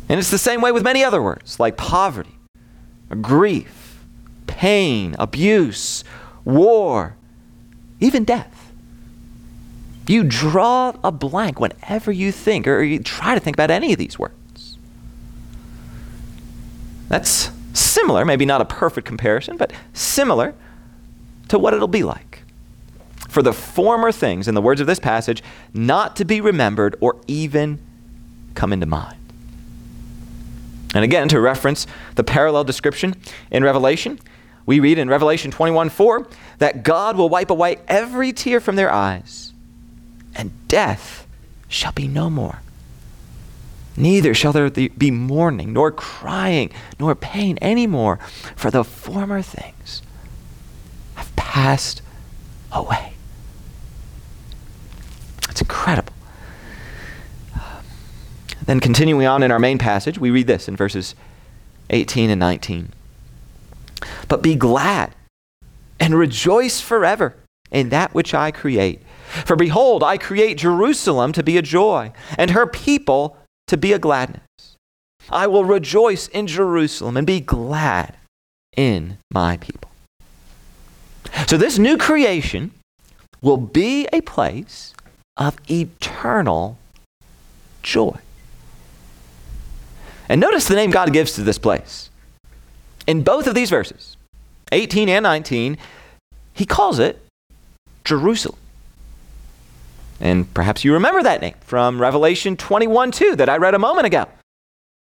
And 0.07 0.19
it's 0.19 0.31
the 0.31 0.37
same 0.37 0.61
way 0.61 0.71
with 0.71 0.83
many 0.83 1.03
other 1.03 1.21
words 1.21 1.59
like 1.59 1.77
poverty, 1.77 2.37
grief, 3.21 4.03
pain, 4.47 5.15
abuse, 5.17 6.03
war, 6.43 7.15
even 7.99 8.23
death. 8.23 8.71
You 10.07 10.23
draw 10.23 10.93
a 11.03 11.11
blank 11.11 11.59
whenever 11.59 12.11
you 12.11 12.31
think 12.31 12.67
or 12.67 12.83
you 12.83 12.99
try 12.99 13.33
to 13.33 13.39
think 13.39 13.55
about 13.55 13.71
any 13.71 13.91
of 13.91 13.97
these 13.97 14.19
words. 14.19 14.77
That's 17.09 17.49
similar, 17.73 18.23
maybe 18.25 18.45
not 18.45 18.61
a 18.61 18.65
perfect 18.65 19.07
comparison, 19.07 19.57
but 19.57 19.73
similar 19.93 20.53
to 21.47 21.57
what 21.57 21.73
it'll 21.73 21.87
be 21.87 22.03
like 22.03 22.43
for 23.29 23.41
the 23.41 23.53
former 23.53 24.11
things, 24.11 24.47
in 24.47 24.55
the 24.55 24.61
words 24.61 24.79
of 24.79 24.87
this 24.87 24.99
passage, 24.99 25.43
not 25.73 26.15
to 26.15 26.23
be 26.23 26.39
remembered 26.39 26.95
or 27.01 27.17
even 27.27 27.79
come 28.53 28.71
into 28.71 28.85
mind. 28.85 29.24
And 30.95 31.03
again, 31.03 31.27
to 31.27 31.41
reference 31.41 31.85
the 32.15 32.23
parallel 32.23 32.63
description 32.63 33.15
in 33.51 33.63
Revelation, 33.63 34.17
we 34.65 34.79
read 34.79 34.97
in 34.97 35.09
Revelation 35.09 35.51
21 35.51 35.89
4 35.89 36.27
that 36.57 36.83
God 36.83 37.17
will 37.17 37.29
wipe 37.29 37.49
away 37.49 37.77
every 37.87 38.31
tear 38.31 38.59
from 38.61 38.77
their 38.77 38.91
eyes, 38.91 39.53
and 40.33 40.51
death 40.69 41.27
shall 41.67 41.91
be 41.91 42.07
no 42.07 42.29
more. 42.29 42.61
Neither 43.97 44.33
shall 44.33 44.53
there 44.53 44.69
be 44.69 45.11
mourning, 45.11 45.73
nor 45.73 45.91
crying, 45.91 46.71
nor 46.99 47.13
pain 47.13 47.57
any 47.59 47.87
more, 47.87 48.17
for 48.55 48.71
the 48.71 48.83
former 48.83 49.41
things 49.41 50.01
have 51.15 51.33
passed 51.35 52.01
away. 52.71 53.13
It's 55.49 55.61
incredible. 55.61 56.14
Then, 58.65 58.79
continuing 58.79 59.27
on 59.27 59.43
in 59.43 59.51
our 59.51 59.59
main 59.59 59.77
passage, 59.77 60.17
we 60.17 60.31
read 60.31 60.47
this 60.47 60.67
in 60.67 60.75
verses 60.75 61.13
18 61.91 62.29
and 62.29 62.39
19. 62.39 62.91
But 64.27 64.41
be 64.41 64.55
glad 64.55 65.13
and 65.99 66.15
rejoice 66.15 66.81
forever 66.81 67.35
in 67.71 67.89
that 67.89 68.13
which 68.13 68.33
I 68.33 68.51
create. 68.51 69.01
For 69.45 69.55
behold, 69.55 70.03
I 70.03 70.17
create 70.17 70.57
Jerusalem 70.57 71.31
to 71.33 71.43
be 71.43 71.57
a 71.57 71.61
joy, 71.61 72.11
and 72.37 72.51
her 72.51 72.65
people 72.65 73.37
to 73.67 73.77
be 73.77 73.93
a 73.93 73.99
gladness. 73.99 74.41
I 75.29 75.47
will 75.47 75.65
rejoice 75.65 76.27
in 76.27 76.47
Jerusalem 76.47 77.17
and 77.17 77.25
be 77.25 77.39
glad 77.39 78.15
in 78.77 79.17
my 79.31 79.57
people. 79.57 79.89
So, 81.47 81.57
this 81.57 81.77
new 81.77 81.97
creation 81.97 82.71
will 83.41 83.57
be 83.57 84.07
a 84.13 84.21
place 84.21 84.93
of 85.37 85.57
eternal 85.69 86.77
joy. 87.83 88.17
And 90.29 90.41
notice 90.41 90.67
the 90.67 90.75
name 90.75 90.91
God 90.91 91.13
gives 91.13 91.33
to 91.33 91.43
this 91.43 91.57
place. 91.57 92.09
In 93.07 93.23
both 93.23 93.47
of 93.47 93.55
these 93.55 93.69
verses, 93.69 94.17
18 94.71 95.09
and 95.09 95.23
19, 95.23 95.77
he 96.53 96.65
calls 96.65 96.99
it 96.99 97.23
Jerusalem. 98.03 98.57
And 100.19 100.51
perhaps 100.53 100.83
you 100.83 100.93
remember 100.93 101.21
that 101.23 101.41
name 101.41 101.55
from 101.61 101.99
Revelation 101.99 102.55
21 102.55 103.11
2 103.11 103.35
that 103.35 103.49
I 103.49 103.57
read 103.57 103.75
a 103.75 103.79
moment 103.79 104.07
ago, 104.07 104.25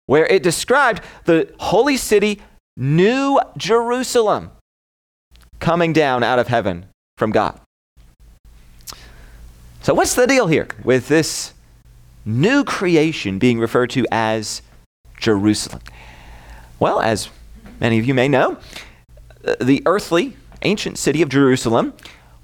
where 0.08 0.26
it 0.26 0.44
described 0.44 1.02
the 1.26 1.54
holy 1.60 1.98
city, 1.98 2.42
New 2.76 3.40
Jerusalem, 3.56 4.52
coming 5.60 5.94
down 5.94 6.24
out 6.24 6.40
of 6.40 6.48
heaven 6.48 6.88
from 7.18 7.32
God. 7.32 7.60
So, 9.82 9.94
what's 9.94 10.16
the 10.16 10.26
deal 10.26 10.48
here 10.48 10.68
with 10.84 11.08
this 11.10 11.54
new 12.26 12.64
creation 12.64 13.38
being 13.38 13.60
referred 13.60 13.92
to 13.92 14.06
as 14.12 14.62
Jerusalem? 15.24 15.82
Well, 16.80 17.00
as 17.00 17.30
many 17.80 17.98
of 17.98 18.06
you 18.06 18.14
may 18.14 18.28
know, 18.28 18.58
uh, 19.46 19.56
the 19.62 19.82
earthly 19.86 20.36
ancient 20.64 20.98
city 20.98 21.22
of 21.22 21.30
Jerusalem 21.30 21.94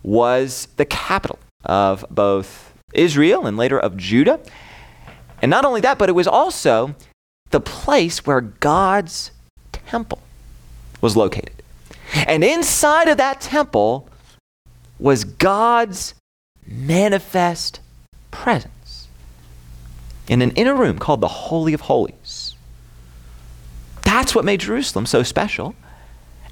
was 0.02 0.70
the 0.78 0.86
capital 0.86 1.40
of 1.66 2.06
both 2.10 2.74
Israel 2.94 3.46
and 3.46 3.58
later 3.58 3.78
of 3.78 3.98
Judah. 3.98 4.40
And 5.42 5.52
not 5.52 5.66
only 5.66 5.82
that, 5.82 5.98
but 5.98 6.08
it 6.08 6.14
was 6.14 6.28
also 6.28 6.96
the 7.50 7.60
place 7.60 8.26
where 8.26 8.42
God's 8.42 9.32
temple 9.72 10.20
was 11.02 11.18
located. 11.18 11.62
And 12.28 12.44
inside 12.44 13.10
of 13.10 13.18
that 13.18 13.42
temple 13.42 14.08
was 15.00 15.26
God's 15.26 16.14
manifest 16.66 17.82
presence 18.32 19.08
in 20.30 20.42
an 20.42 20.52
inner 20.52 20.76
room 20.76 20.98
called 20.98 21.20
the 21.20 21.28
Holy 21.28 21.74
of 21.74 21.82
Holies. 21.82 22.56
That's 24.20 24.36
what 24.36 24.44
made 24.44 24.60
Jerusalem 24.60 25.06
so 25.06 25.24
special. 25.24 25.76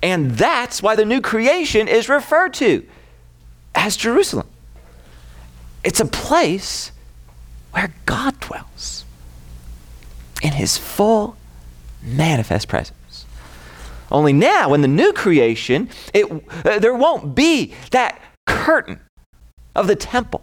And 0.02 0.32
that's 0.32 0.82
why 0.82 0.96
the 0.96 1.04
new 1.04 1.20
creation 1.20 1.90
is 1.90 2.08
referred 2.08 2.54
to 2.54 2.88
as 3.76 3.98
Jerusalem. 3.98 4.48
It's 5.84 6.00
a 6.00 6.06
place 6.06 6.94
where 7.72 7.94
God 8.06 8.40
dwells 8.40 9.04
in 10.42 10.54
his 10.54 10.78
full 10.78 11.36
manifest 12.02 12.70
presence. 12.70 13.26
Only 14.10 14.32
now, 14.32 14.74
in 14.74 14.80
the 14.80 14.88
new 14.88 15.12
creation, 15.12 15.90
it, 16.14 16.26
uh, 16.64 16.80
there 16.80 16.96
won't 16.96 17.36
be 17.36 17.74
that 17.92 18.22
curtain 18.46 19.02
of 19.76 19.88
the 19.88 19.96
temple 19.98 20.42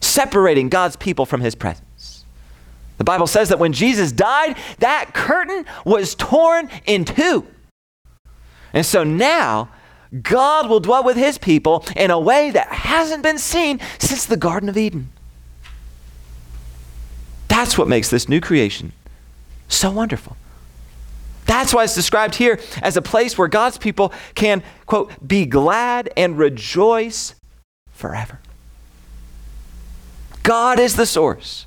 separating 0.00 0.68
God's 0.68 0.96
people 0.96 1.24
from 1.24 1.40
his 1.40 1.54
presence. 1.54 1.91
The 3.02 3.06
Bible 3.06 3.26
says 3.26 3.48
that 3.48 3.58
when 3.58 3.72
Jesus 3.72 4.12
died, 4.12 4.56
that 4.78 5.12
curtain 5.12 5.66
was 5.84 6.14
torn 6.14 6.68
in 6.86 7.04
two. 7.04 7.44
And 8.72 8.86
so 8.86 9.02
now, 9.02 9.70
God 10.22 10.70
will 10.70 10.78
dwell 10.78 11.02
with 11.02 11.16
his 11.16 11.36
people 11.36 11.84
in 11.96 12.12
a 12.12 12.20
way 12.20 12.52
that 12.52 12.68
hasn't 12.68 13.24
been 13.24 13.38
seen 13.38 13.80
since 13.98 14.24
the 14.24 14.36
Garden 14.36 14.68
of 14.68 14.76
Eden. 14.76 15.10
That's 17.48 17.76
what 17.76 17.88
makes 17.88 18.08
this 18.08 18.28
new 18.28 18.40
creation 18.40 18.92
so 19.66 19.90
wonderful. 19.90 20.36
That's 21.46 21.74
why 21.74 21.82
it's 21.82 21.96
described 21.96 22.36
here 22.36 22.60
as 22.82 22.96
a 22.96 23.02
place 23.02 23.36
where 23.36 23.48
God's 23.48 23.78
people 23.78 24.12
can, 24.36 24.62
quote, 24.86 25.26
be 25.26 25.44
glad 25.44 26.08
and 26.16 26.38
rejoice 26.38 27.34
forever. 27.90 28.38
God 30.44 30.78
is 30.78 30.94
the 30.94 31.04
source 31.04 31.66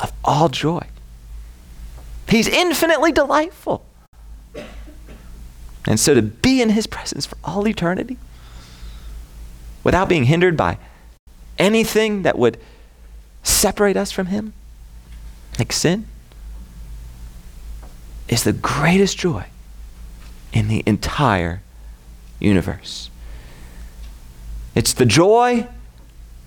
of 0.00 0.12
all 0.24 0.48
joy. 0.48 0.86
He's 2.28 2.48
infinitely 2.48 3.12
delightful. 3.12 3.84
And 5.86 6.00
so 6.00 6.14
to 6.14 6.22
be 6.22 6.62
in 6.62 6.70
his 6.70 6.86
presence 6.86 7.26
for 7.26 7.36
all 7.44 7.68
eternity 7.68 8.16
without 9.82 10.08
being 10.08 10.24
hindered 10.24 10.56
by 10.56 10.78
anything 11.58 12.22
that 12.22 12.38
would 12.38 12.58
separate 13.42 13.96
us 13.96 14.10
from 14.10 14.26
him, 14.26 14.54
like 15.58 15.72
sin, 15.72 16.06
is 18.28 18.44
the 18.44 18.52
greatest 18.52 19.18
joy 19.18 19.44
in 20.52 20.68
the 20.68 20.82
entire 20.86 21.60
universe. 22.40 23.10
It's 24.74 24.92
the 24.94 25.06
joy 25.06 25.68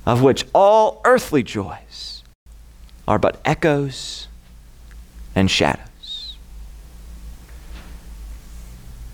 of 0.05 0.23
which 0.23 0.45
all 0.53 1.01
earthly 1.05 1.43
joys 1.43 2.16
are 3.07 3.19
but 3.19 3.39
echoes 3.45 4.27
and 5.35 5.49
shadows. 5.49 6.35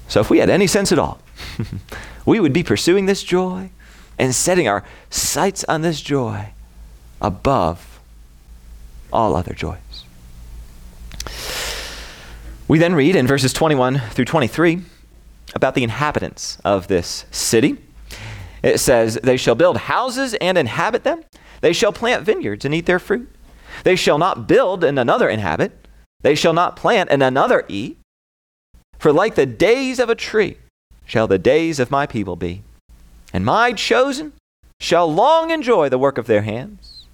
So, 0.07 0.19
if 0.19 0.29
we 0.29 0.39
had 0.39 0.49
any 0.49 0.67
sense 0.67 0.91
at 0.91 0.99
all, 0.99 1.19
we 2.25 2.39
would 2.39 2.53
be 2.53 2.63
pursuing 2.63 3.05
this 3.05 3.23
joy 3.23 3.69
and 4.19 4.33
setting 4.33 4.67
our 4.67 4.83
sights 5.09 5.63
on 5.65 5.81
this 5.81 6.01
joy 6.01 6.49
above 7.21 7.99
all 9.11 9.35
other 9.35 9.53
joys. 9.53 10.05
We 12.67 12.79
then 12.79 12.95
read 12.95 13.15
in 13.15 13.27
verses 13.27 13.53
21 13.53 13.99
through 13.99 14.25
23 14.25 14.81
about 15.55 15.75
the 15.75 15.83
inhabitants 15.83 16.57
of 16.63 16.87
this 16.87 17.25
city. 17.31 17.77
It 18.63 18.79
says, 18.79 19.19
They 19.21 19.37
shall 19.37 19.55
build 19.55 19.77
houses 19.77 20.33
and 20.35 20.57
inhabit 20.57 21.03
them. 21.03 21.23
They 21.61 21.73
shall 21.73 21.93
plant 21.93 22.23
vineyards 22.23 22.65
and 22.65 22.73
eat 22.73 22.85
their 22.85 22.99
fruit. 22.99 23.29
They 23.83 23.95
shall 23.95 24.17
not 24.17 24.47
build 24.47 24.83
and 24.83 24.97
another 24.97 25.29
inhabit. 25.29 25.87
They 26.21 26.35
shall 26.35 26.53
not 26.53 26.75
plant 26.75 27.09
and 27.11 27.21
another 27.21 27.65
eat. 27.67 27.97
For 28.97 29.11
like 29.11 29.35
the 29.35 29.45
days 29.45 29.99
of 29.99 30.09
a 30.09 30.15
tree 30.15 30.57
shall 31.05 31.27
the 31.27 31.37
days 31.37 31.79
of 31.79 31.91
my 31.91 32.05
people 32.05 32.37
be, 32.37 32.63
and 33.33 33.43
my 33.43 33.73
chosen 33.73 34.31
shall 34.79 35.11
long 35.11 35.51
enjoy 35.51 35.89
the 35.89 35.97
work 35.97 36.17
of 36.17 36.27
their 36.27 36.43
hands. 36.43 37.07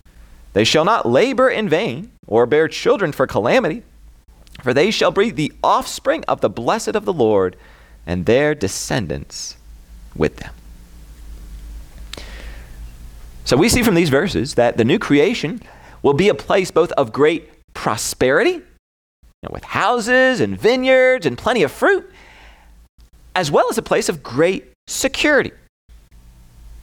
They 0.53 0.63
shall 0.63 0.85
not 0.85 1.07
labor 1.07 1.49
in 1.49 1.69
vain, 1.69 2.11
or 2.27 2.45
bear 2.45 2.67
children 2.67 3.11
for 3.11 3.25
calamity, 3.25 3.83
for 4.61 4.73
they 4.73 4.91
shall 4.91 5.11
be 5.11 5.31
the 5.31 5.53
offspring 5.63 6.23
of 6.27 6.41
the 6.41 6.49
blessed 6.49 6.89
of 6.89 7.05
the 7.05 7.13
Lord, 7.13 7.55
and 8.05 8.25
their 8.25 8.53
descendants 8.53 9.57
with 10.15 10.37
them. 10.37 10.53
So 13.45 13.57
we 13.57 13.69
see 13.69 13.81
from 13.81 13.95
these 13.95 14.09
verses 14.09 14.55
that 14.55 14.77
the 14.77 14.85
new 14.85 14.99
creation 14.99 15.61
will 16.01 16.13
be 16.13 16.29
a 16.29 16.35
place 16.35 16.71
both 16.71 16.91
of 16.93 17.11
great 17.11 17.49
prosperity 17.73 18.61
know, 19.43 19.49
with 19.51 19.63
houses 19.63 20.41
and 20.41 20.59
vineyards 20.59 21.25
and 21.25 21.37
plenty 21.37 21.63
of 21.63 21.71
fruit, 21.71 22.09
as 23.35 23.51
well 23.51 23.69
as 23.69 23.77
a 23.77 23.81
place 23.81 24.09
of 24.09 24.21
great 24.23 24.71
security. 24.87 25.51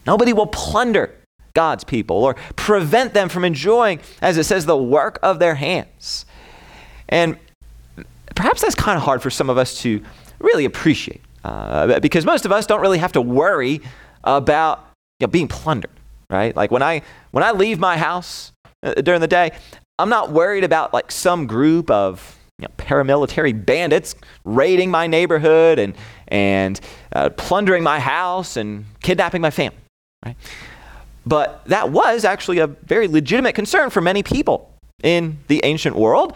Nobody 0.06 0.32
will 0.32 0.46
plunder 0.46 1.14
God's 1.54 1.84
people 1.84 2.24
or 2.24 2.34
prevent 2.54 3.14
them 3.14 3.28
from 3.28 3.44
enjoying, 3.44 4.00
as 4.22 4.36
it 4.36 4.44
says, 4.44 4.66
the 4.66 4.76
work 4.76 5.18
of 5.22 5.38
their 5.38 5.54
hands. 5.54 6.24
And 7.08 7.36
perhaps 8.34 8.62
that's 8.62 8.74
kind 8.74 8.96
of 8.96 9.02
hard 9.02 9.22
for 9.22 9.30
some 9.30 9.50
of 9.50 9.58
us 9.58 9.80
to 9.82 10.02
really 10.38 10.64
appreciate 10.64 11.22
uh, 11.44 11.98
because 12.00 12.24
most 12.24 12.44
of 12.44 12.52
us 12.52 12.66
don't 12.66 12.80
really 12.80 12.98
have 12.98 13.12
to 13.12 13.22
worry 13.22 13.80
about 14.24 14.86
you 15.18 15.26
know, 15.26 15.30
being 15.30 15.48
plundered, 15.48 15.90
right? 16.30 16.54
Like 16.54 16.70
when 16.70 16.82
I, 16.82 17.02
when 17.30 17.42
I 17.42 17.52
leave 17.52 17.78
my 17.78 17.96
house 17.96 18.52
during 18.94 19.20
the 19.20 19.28
day, 19.28 19.52
I'm 19.98 20.08
not 20.08 20.30
worried 20.30 20.64
about 20.64 20.92
like 20.92 21.10
some 21.10 21.46
group 21.46 21.90
of 21.90 22.38
you 22.58 22.66
know, 22.66 22.74
paramilitary 22.78 23.52
bandits 23.64 24.14
raiding 24.44 24.90
my 24.90 25.06
neighborhood 25.06 25.78
and, 25.78 25.94
and 26.28 26.80
uh, 27.12 27.30
plundering 27.30 27.82
my 27.82 28.00
house 28.00 28.56
and 28.56 28.84
kidnapping 29.02 29.42
my 29.42 29.50
family. 29.50 29.78
Right? 30.24 30.36
But 31.26 31.64
that 31.66 31.90
was 31.90 32.24
actually 32.24 32.58
a 32.58 32.66
very 32.66 33.08
legitimate 33.08 33.54
concern 33.54 33.90
for 33.90 34.00
many 34.00 34.22
people 34.22 34.72
in 35.02 35.38
the 35.48 35.60
ancient 35.64 35.96
world. 35.96 36.34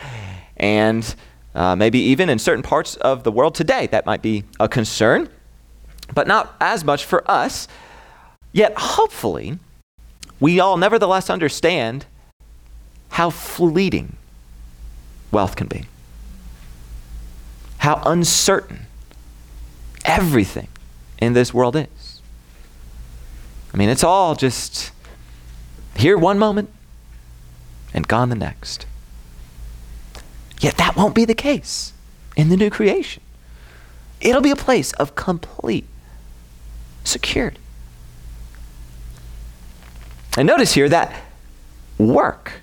And 0.56 1.14
uh, 1.54 1.76
maybe 1.76 1.98
even 1.98 2.28
in 2.28 2.38
certain 2.38 2.62
parts 2.62 2.96
of 2.96 3.22
the 3.22 3.32
world 3.32 3.54
today, 3.54 3.86
that 3.88 4.04
might 4.04 4.22
be 4.22 4.44
a 4.58 4.68
concern, 4.68 5.28
but 6.14 6.26
not 6.26 6.54
as 6.60 6.84
much 6.84 7.04
for 7.04 7.28
us. 7.30 7.66
Yet, 8.52 8.74
hopefully, 8.76 9.58
we 10.38 10.60
all 10.60 10.76
nevertheless 10.76 11.30
understand 11.30 12.06
how 13.10 13.30
fleeting 13.30 14.16
wealth 15.30 15.56
can 15.56 15.66
be, 15.66 15.86
how 17.78 18.02
uncertain 18.06 18.86
everything 20.04 20.68
in 21.18 21.32
this 21.32 21.52
world 21.52 21.76
is. 21.76 22.20
I 23.72 23.76
mean, 23.76 23.88
it's 23.88 24.04
all 24.04 24.34
just 24.34 24.90
here 25.96 26.16
one 26.16 26.38
moment 26.38 26.70
and 27.94 28.06
gone 28.08 28.28
the 28.28 28.36
next. 28.36 28.86
Yet 30.60 30.76
that 30.76 30.96
won't 30.96 31.14
be 31.14 31.24
the 31.24 31.34
case 31.34 31.92
in 32.36 32.48
the 32.48 32.56
new 32.56 32.70
creation. 32.70 33.22
It'll 34.20 34.42
be 34.42 34.50
a 34.50 34.56
place 34.56 34.92
of 34.94 35.14
complete 35.14 35.86
security. 37.04 37.58
And 40.36 40.46
notice 40.46 40.74
here 40.74 40.88
that 40.88 41.22
work 41.98 42.60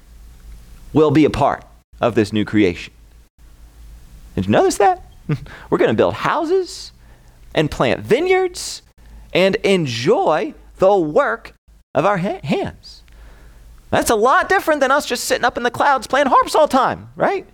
will 0.98 1.12
be 1.12 1.26
a 1.26 1.30
part 1.30 1.64
of 2.02 2.16
this 2.16 2.34
new 2.34 2.44
creation. 2.44 2.92
Did 4.34 4.48
you 4.48 4.52
notice 4.52 4.78
that? 4.78 5.06
We're 5.70 5.78
going 5.78 5.92
to 5.92 5.96
build 5.96 6.16
houses 6.16 6.92
and 7.54 7.70
plant 7.70 8.02
vineyards 8.02 8.82
and 9.32 9.56
enjoy 9.58 10.56
the 10.78 10.98
work 10.98 11.54
of 11.94 12.04
our 12.04 12.18
ha- 12.18 12.40
hands. 12.44 13.04
That's 13.92 14.10
a 14.10 14.16
lot 14.16 14.50
different 14.50 14.82
than 14.82 14.90
us 14.90 15.06
just 15.06 15.26
sitting 15.26 15.46
up 15.46 15.56
in 15.56 15.62
the 15.62 15.70
clouds 15.70 16.08
playing 16.08 16.28
harps 16.28 16.56
all 16.56 16.66
the 16.66 16.76
time, 16.76 17.10
right? 17.16 17.46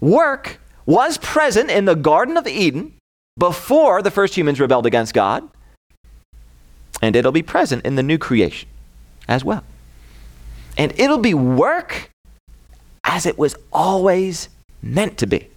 Work 0.00 0.58
was 0.86 1.18
present 1.18 1.70
in 1.70 1.84
the 1.84 1.94
Garden 1.94 2.36
of 2.36 2.48
Eden 2.48 2.94
before 3.38 4.02
the 4.02 4.10
first 4.10 4.36
humans 4.36 4.58
rebelled 4.58 4.86
against 4.86 5.14
God, 5.14 5.48
and 7.00 7.14
it'll 7.14 7.32
be 7.32 7.42
present 7.42 7.86
in 7.86 7.94
the 7.94 8.02
new 8.02 8.18
creation 8.18 8.68
as 9.28 9.44
well. 9.44 9.62
And 10.76 10.92
it'll 10.98 11.18
be 11.18 11.34
work 11.34 12.10
as 13.04 13.26
it 13.26 13.38
was 13.38 13.54
always 13.72 14.48
meant 14.82 15.18
to 15.18 15.26
be. 15.26 15.48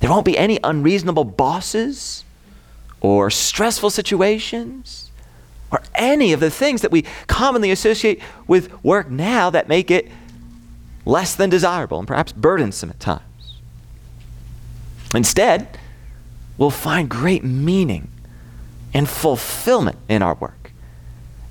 There 0.00 0.10
won't 0.10 0.24
be 0.24 0.36
any 0.36 0.58
unreasonable 0.64 1.24
bosses 1.24 2.24
or 3.00 3.30
stressful 3.30 3.90
situations 3.90 5.10
or 5.70 5.82
any 5.94 6.32
of 6.32 6.40
the 6.40 6.50
things 6.50 6.82
that 6.82 6.90
we 6.90 7.04
commonly 7.26 7.70
associate 7.70 8.20
with 8.46 8.82
work 8.82 9.10
now 9.10 9.50
that 9.50 9.68
make 9.68 9.90
it 9.90 10.10
less 11.04 11.34
than 11.34 11.48
desirable 11.48 11.98
and 11.98 12.08
perhaps 12.08 12.32
burdensome 12.32 12.90
at 12.90 13.00
times. 13.00 13.22
Instead, 15.14 15.78
we'll 16.58 16.70
find 16.70 17.08
great 17.08 17.44
meaning 17.44 18.10
and 18.92 19.08
fulfillment 19.08 19.96
in 20.08 20.22
our 20.22 20.34
work 20.34 20.72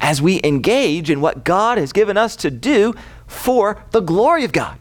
as 0.01 0.21
we 0.21 0.39
engage 0.43 1.09
in 1.09 1.21
what 1.21 1.43
God 1.43 1.77
has 1.77 1.91
given 1.91 2.17
us 2.17 2.35
to 2.37 2.49
do 2.49 2.93
for 3.29 3.81
the 3.91 4.01
glory 4.01 4.43
of 4.43 4.51
God. 4.51 4.77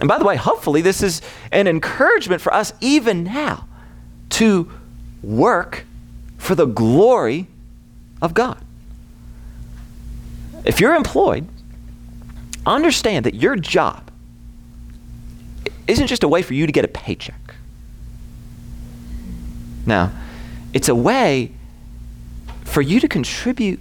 And 0.00 0.08
by 0.08 0.18
the 0.18 0.24
way, 0.24 0.36
hopefully, 0.36 0.80
this 0.80 1.02
is 1.02 1.22
an 1.52 1.66
encouragement 1.66 2.40
for 2.40 2.52
us 2.52 2.72
even 2.80 3.24
now 3.24 3.68
to 4.30 4.70
work 5.22 5.84
for 6.38 6.54
the 6.54 6.66
glory 6.66 7.46
of 8.22 8.32
God. 8.34 8.58
If 10.64 10.80
you're 10.80 10.94
employed, 10.94 11.46
understand 12.64 13.26
that 13.26 13.34
your 13.34 13.54
job 13.54 14.10
isn't 15.86 16.06
just 16.06 16.22
a 16.22 16.28
way 16.28 16.42
for 16.42 16.54
you 16.54 16.66
to 16.66 16.72
get 16.72 16.84
a 16.84 16.88
paycheck. 16.88 17.54
Now, 19.86 20.12
it's 20.72 20.88
a 20.88 20.94
way 20.94 21.52
for 22.64 22.82
you 22.82 23.00
to 23.00 23.08
contribute 23.08 23.80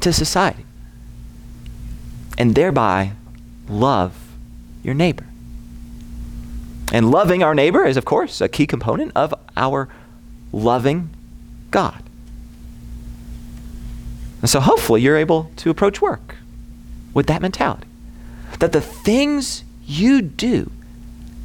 to 0.00 0.12
society 0.12 0.64
and 2.40 2.54
thereby 2.54 3.12
love 3.68 4.14
your 4.82 4.94
neighbor. 4.94 5.26
And 6.90 7.10
loving 7.10 7.42
our 7.42 7.54
neighbor 7.54 7.84
is, 7.84 7.98
of 7.98 8.06
course, 8.06 8.40
a 8.40 8.48
key 8.48 8.66
component 8.66 9.12
of 9.14 9.34
our 9.58 9.90
loving 10.50 11.10
God. 11.70 12.02
And 14.40 14.48
so 14.48 14.58
hopefully 14.58 15.02
you're 15.02 15.18
able 15.18 15.50
to 15.56 15.68
approach 15.68 16.00
work 16.00 16.36
with 17.12 17.26
that 17.26 17.42
mentality 17.42 17.86
that 18.58 18.72
the 18.72 18.80
things 18.80 19.62
you 19.84 20.22
do 20.22 20.72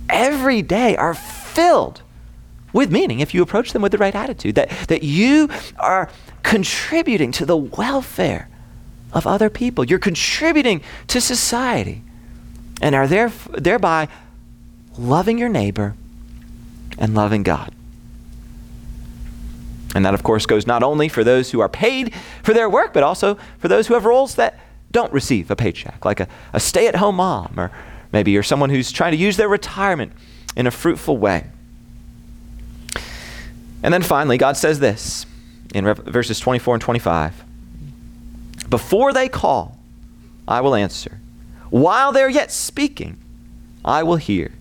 every 0.10 0.62
day 0.62 0.95
are 0.95 1.13
filled 1.13 2.03
with 2.71 2.89
meaning 2.89 3.19
if 3.19 3.34
you 3.34 3.41
approach 3.41 3.73
them 3.73 3.81
with 3.81 3.91
the 3.91 3.97
right 3.97 4.15
attitude, 4.15 4.55
that, 4.55 4.69
that 4.88 5.03
you 5.03 5.49
are 5.77 6.10
contributing 6.41 7.34
to 7.34 7.45
the 7.45 7.58
welfare 7.58 8.47
of 9.15 9.25
other 9.25 9.49
people. 9.49 9.86
You're 9.86 9.97
contributing 9.97 10.82
to 11.08 11.21
society 11.21 12.04
and 12.82 12.93
are 12.93 13.08
there, 13.08 13.32
thereby 13.54 14.10
loving 14.97 15.38
your 15.38 15.49
neighbor 15.49 15.95
and 16.99 17.15
loving 17.15 17.41
God. 17.41 17.73
And 19.95 20.06
that, 20.06 20.13
of 20.13 20.23
course, 20.23 20.45
goes 20.45 20.67
not 20.67 20.84
only 20.84 21.08
for 21.08 21.23
those 21.23 21.51
who 21.51 21.62
are 21.62 21.69
paid 21.69 22.13
for 22.43 22.54
their 22.54 22.69
work, 22.69 22.93
but 22.93 23.01
also 23.01 23.38
for 23.60 23.69
those 23.69 23.88
who 23.88 23.93
have 23.93 24.04
roles 24.04 24.36
that 24.36 24.60
don't 24.91 25.12
receive 25.13 25.49
a 25.49 25.56
paycheck, 25.56 26.04
like 26.04 26.19
a, 26.19 26.28
a 26.51 26.60
stay 26.60 26.88
at 26.88 26.97
home 26.97 27.15
mom, 27.15 27.54
or 27.58 27.71
maybe 28.12 28.32
you're 28.32 28.43
someone 28.43 28.69
who's 28.69 28.91
trying 28.91 29.13
to 29.13 29.17
use 29.17 29.38
their 29.38 29.47
retirement 29.47 30.12
in 30.58 30.67
a 30.67 30.71
fruitful 30.71 31.17
way. 31.17 31.45
And 33.82 33.93
then 33.93 34.01
finally, 34.01 34.38
God 34.38 34.58
says 34.58 34.80
this 34.80 35.25
in 35.73 35.86
verses 35.86 36.39
24 36.41 36.75
and 36.75 36.82
25 36.82 37.44
Before 38.75 39.13
they 39.13 39.29
call, 39.29 39.79
I 40.49 40.59
will 40.59 40.75
answer. 40.75 41.21
While 41.69 42.11
they're 42.11 42.27
yet 42.27 42.51
speaking, 42.51 43.15
I 43.85 44.03
will 44.03 44.17
hear. 44.17 44.51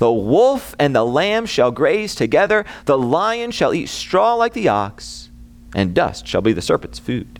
The 0.00 0.10
wolf 0.10 0.74
and 0.80 0.96
the 0.96 1.04
lamb 1.04 1.46
shall 1.46 1.70
graze 1.70 2.16
together, 2.16 2.64
the 2.86 2.98
lion 2.98 3.52
shall 3.52 3.72
eat 3.72 3.88
straw 3.88 4.34
like 4.34 4.52
the 4.52 4.66
ox, 4.66 5.28
and 5.76 5.94
dust 5.94 6.26
shall 6.26 6.40
be 6.40 6.52
the 6.52 6.60
serpent's 6.60 6.98
food. 6.98 7.38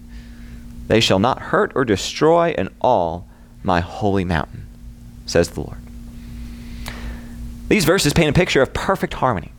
They 0.86 1.00
shall 1.00 1.18
not 1.18 1.40
hurt 1.40 1.72
or 1.74 1.84
destroy 1.84 2.54
in 2.56 2.68
all 2.80 3.26
my 3.64 3.80
holy 3.80 4.24
mountain, 4.24 4.68
says 5.26 5.50
the 5.50 5.62
Lord. 5.62 5.78
These 7.66 7.84
verses 7.84 8.12
paint 8.12 8.30
a 8.30 8.38
picture 8.38 8.62
of 8.62 8.72
perfect 8.72 9.14
harmony. 9.14 9.50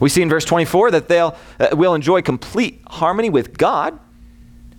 We 0.00 0.08
see 0.08 0.22
in 0.22 0.30
verse 0.30 0.46
24 0.46 0.92
that 0.92 1.08
they'll 1.08 1.36
uh, 1.60 1.68
will 1.72 1.94
enjoy 1.94 2.22
complete 2.22 2.80
harmony 2.86 3.28
with 3.28 3.58
God 3.58 3.98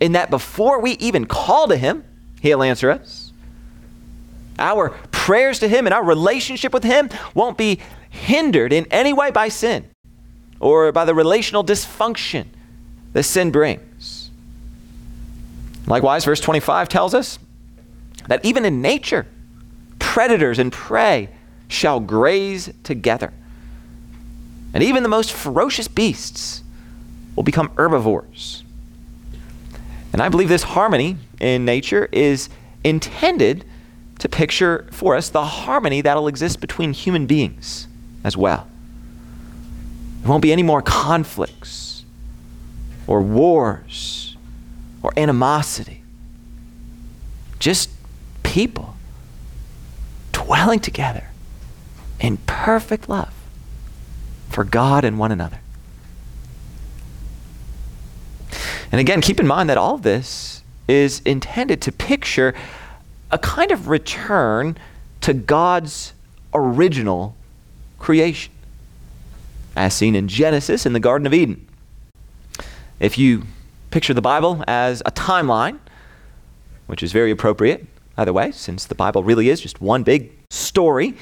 in 0.00 0.12
that 0.12 0.30
before 0.30 0.80
we 0.80 0.92
even 0.92 1.26
call 1.26 1.68
to 1.68 1.76
him, 1.76 2.04
he'll 2.40 2.62
answer 2.62 2.90
us. 2.90 3.32
Our 4.58 4.90
prayers 5.10 5.58
to 5.60 5.68
him 5.68 5.86
and 5.86 5.94
our 5.94 6.04
relationship 6.04 6.72
with 6.72 6.84
him 6.84 7.10
won't 7.34 7.58
be 7.58 7.80
hindered 8.10 8.72
in 8.72 8.86
any 8.90 9.12
way 9.12 9.30
by 9.30 9.48
sin 9.48 9.88
or 10.60 10.92
by 10.92 11.04
the 11.04 11.14
relational 11.14 11.64
dysfunction 11.64 12.46
that 13.12 13.24
sin 13.24 13.50
brings. 13.50 14.30
Likewise, 15.86 16.24
verse 16.24 16.40
25 16.40 16.88
tells 16.88 17.14
us 17.14 17.38
that 18.28 18.44
even 18.44 18.64
in 18.64 18.82
nature, 18.82 19.26
predators 19.98 20.58
and 20.58 20.72
prey 20.72 21.28
shall 21.68 22.00
graze 22.00 22.72
together. 22.82 23.32
And 24.74 24.82
even 24.82 25.02
the 25.02 25.08
most 25.08 25.32
ferocious 25.32 25.88
beasts 25.88 26.62
will 27.34 27.42
become 27.42 27.70
herbivores. 27.76 28.62
And 30.16 30.22
I 30.22 30.30
believe 30.30 30.48
this 30.48 30.62
harmony 30.62 31.18
in 31.40 31.66
nature 31.66 32.08
is 32.10 32.48
intended 32.82 33.66
to 34.18 34.30
picture 34.30 34.88
for 34.90 35.14
us 35.14 35.28
the 35.28 35.44
harmony 35.44 36.00
that'll 36.00 36.26
exist 36.26 36.58
between 36.58 36.94
human 36.94 37.26
beings 37.26 37.86
as 38.24 38.34
well. 38.34 38.66
There 40.22 40.30
won't 40.30 40.40
be 40.40 40.52
any 40.52 40.62
more 40.62 40.80
conflicts 40.80 42.06
or 43.06 43.20
wars 43.20 44.38
or 45.02 45.12
animosity. 45.18 46.02
Just 47.58 47.90
people 48.42 48.96
dwelling 50.32 50.80
together 50.80 51.28
in 52.20 52.38
perfect 52.38 53.06
love 53.10 53.34
for 54.48 54.64
God 54.64 55.04
and 55.04 55.18
one 55.18 55.30
another. 55.30 55.58
And 58.92 59.00
again, 59.00 59.20
keep 59.20 59.40
in 59.40 59.46
mind 59.46 59.68
that 59.68 59.78
all 59.78 59.96
of 59.96 60.02
this 60.02 60.62
is 60.88 61.20
intended 61.24 61.80
to 61.82 61.92
picture 61.92 62.54
a 63.30 63.38
kind 63.38 63.72
of 63.72 63.88
return 63.88 64.76
to 65.22 65.34
God's 65.34 66.12
original 66.54 67.34
creation, 67.98 68.52
as 69.74 69.94
seen 69.94 70.14
in 70.14 70.28
Genesis 70.28 70.86
in 70.86 70.92
the 70.92 71.00
Garden 71.00 71.26
of 71.26 71.34
Eden. 71.34 71.66
If 73.00 73.18
you 73.18 73.42
picture 73.90 74.14
the 74.14 74.22
Bible 74.22 74.62
as 74.66 75.02
a 75.04 75.10
timeline, 75.10 75.78
which 76.86 77.02
is 77.02 77.12
very 77.12 77.30
appropriate, 77.30 77.86
by 78.14 78.24
the 78.24 78.32
way, 78.32 78.52
since 78.52 78.84
the 78.86 78.94
Bible 78.94 79.22
really 79.22 79.48
is 79.48 79.60
just 79.60 79.80
one 79.80 80.02
big 80.02 80.32
story, 80.50 81.14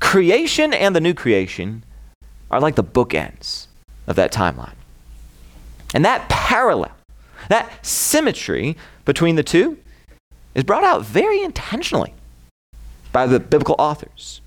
creation 0.00 0.72
and 0.72 0.96
the 0.96 1.00
new 1.00 1.14
creation 1.14 1.84
are 2.50 2.60
like 2.60 2.74
the 2.74 2.84
bookends 2.84 3.66
of 4.06 4.16
that 4.16 4.32
timeline. 4.32 4.74
And 5.94 6.04
that 6.04 6.28
parallel, 6.28 6.92
that 7.48 7.84
symmetry 7.84 8.76
between 9.04 9.36
the 9.36 9.42
two, 9.42 9.78
is 10.54 10.64
brought 10.64 10.84
out 10.84 11.04
very 11.04 11.42
intentionally 11.42 12.14
by 13.12 13.26
the 13.26 13.38
biblical 13.38 13.76
authors. 13.78 14.40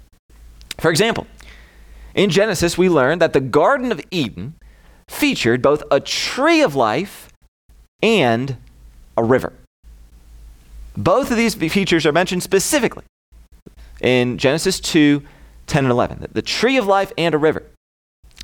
For 0.77 0.89
example, 0.89 1.27
in 2.15 2.29
Genesis, 2.29 2.77
we 2.77 2.89
learn 2.89 3.19
that 3.19 3.33
the 3.33 3.39
Garden 3.39 3.91
of 3.91 4.01
Eden 4.11 4.55
featured 5.07 5.61
both 5.61 5.83
a 5.91 5.99
tree 5.99 6.61
of 6.61 6.75
life 6.75 7.29
and 8.01 8.57
a 9.17 9.23
river. 9.23 9.53
Both 10.95 11.31
of 11.31 11.37
these 11.37 11.55
features 11.55 12.05
are 12.05 12.11
mentioned 12.11 12.43
specifically 12.43 13.03
in 14.01 14.37
Genesis 14.37 14.79
2 14.79 15.23
10 15.67 15.85
and 15.85 15.91
11 15.91 16.27
the 16.31 16.41
tree 16.41 16.77
of 16.77 16.87
life 16.87 17.11
and 17.17 17.35
a 17.35 17.37
river. 17.37 17.63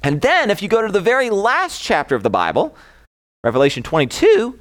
And 0.05 0.21
then, 0.21 0.51
if 0.51 0.61
you 0.61 0.67
go 0.67 0.85
to 0.85 0.91
the 0.91 1.01
very 1.01 1.31
last 1.31 1.81
chapter 1.81 2.13
of 2.13 2.21
the 2.21 2.29
Bible, 2.29 2.77
Revelation 3.43 3.81
22, 3.81 4.59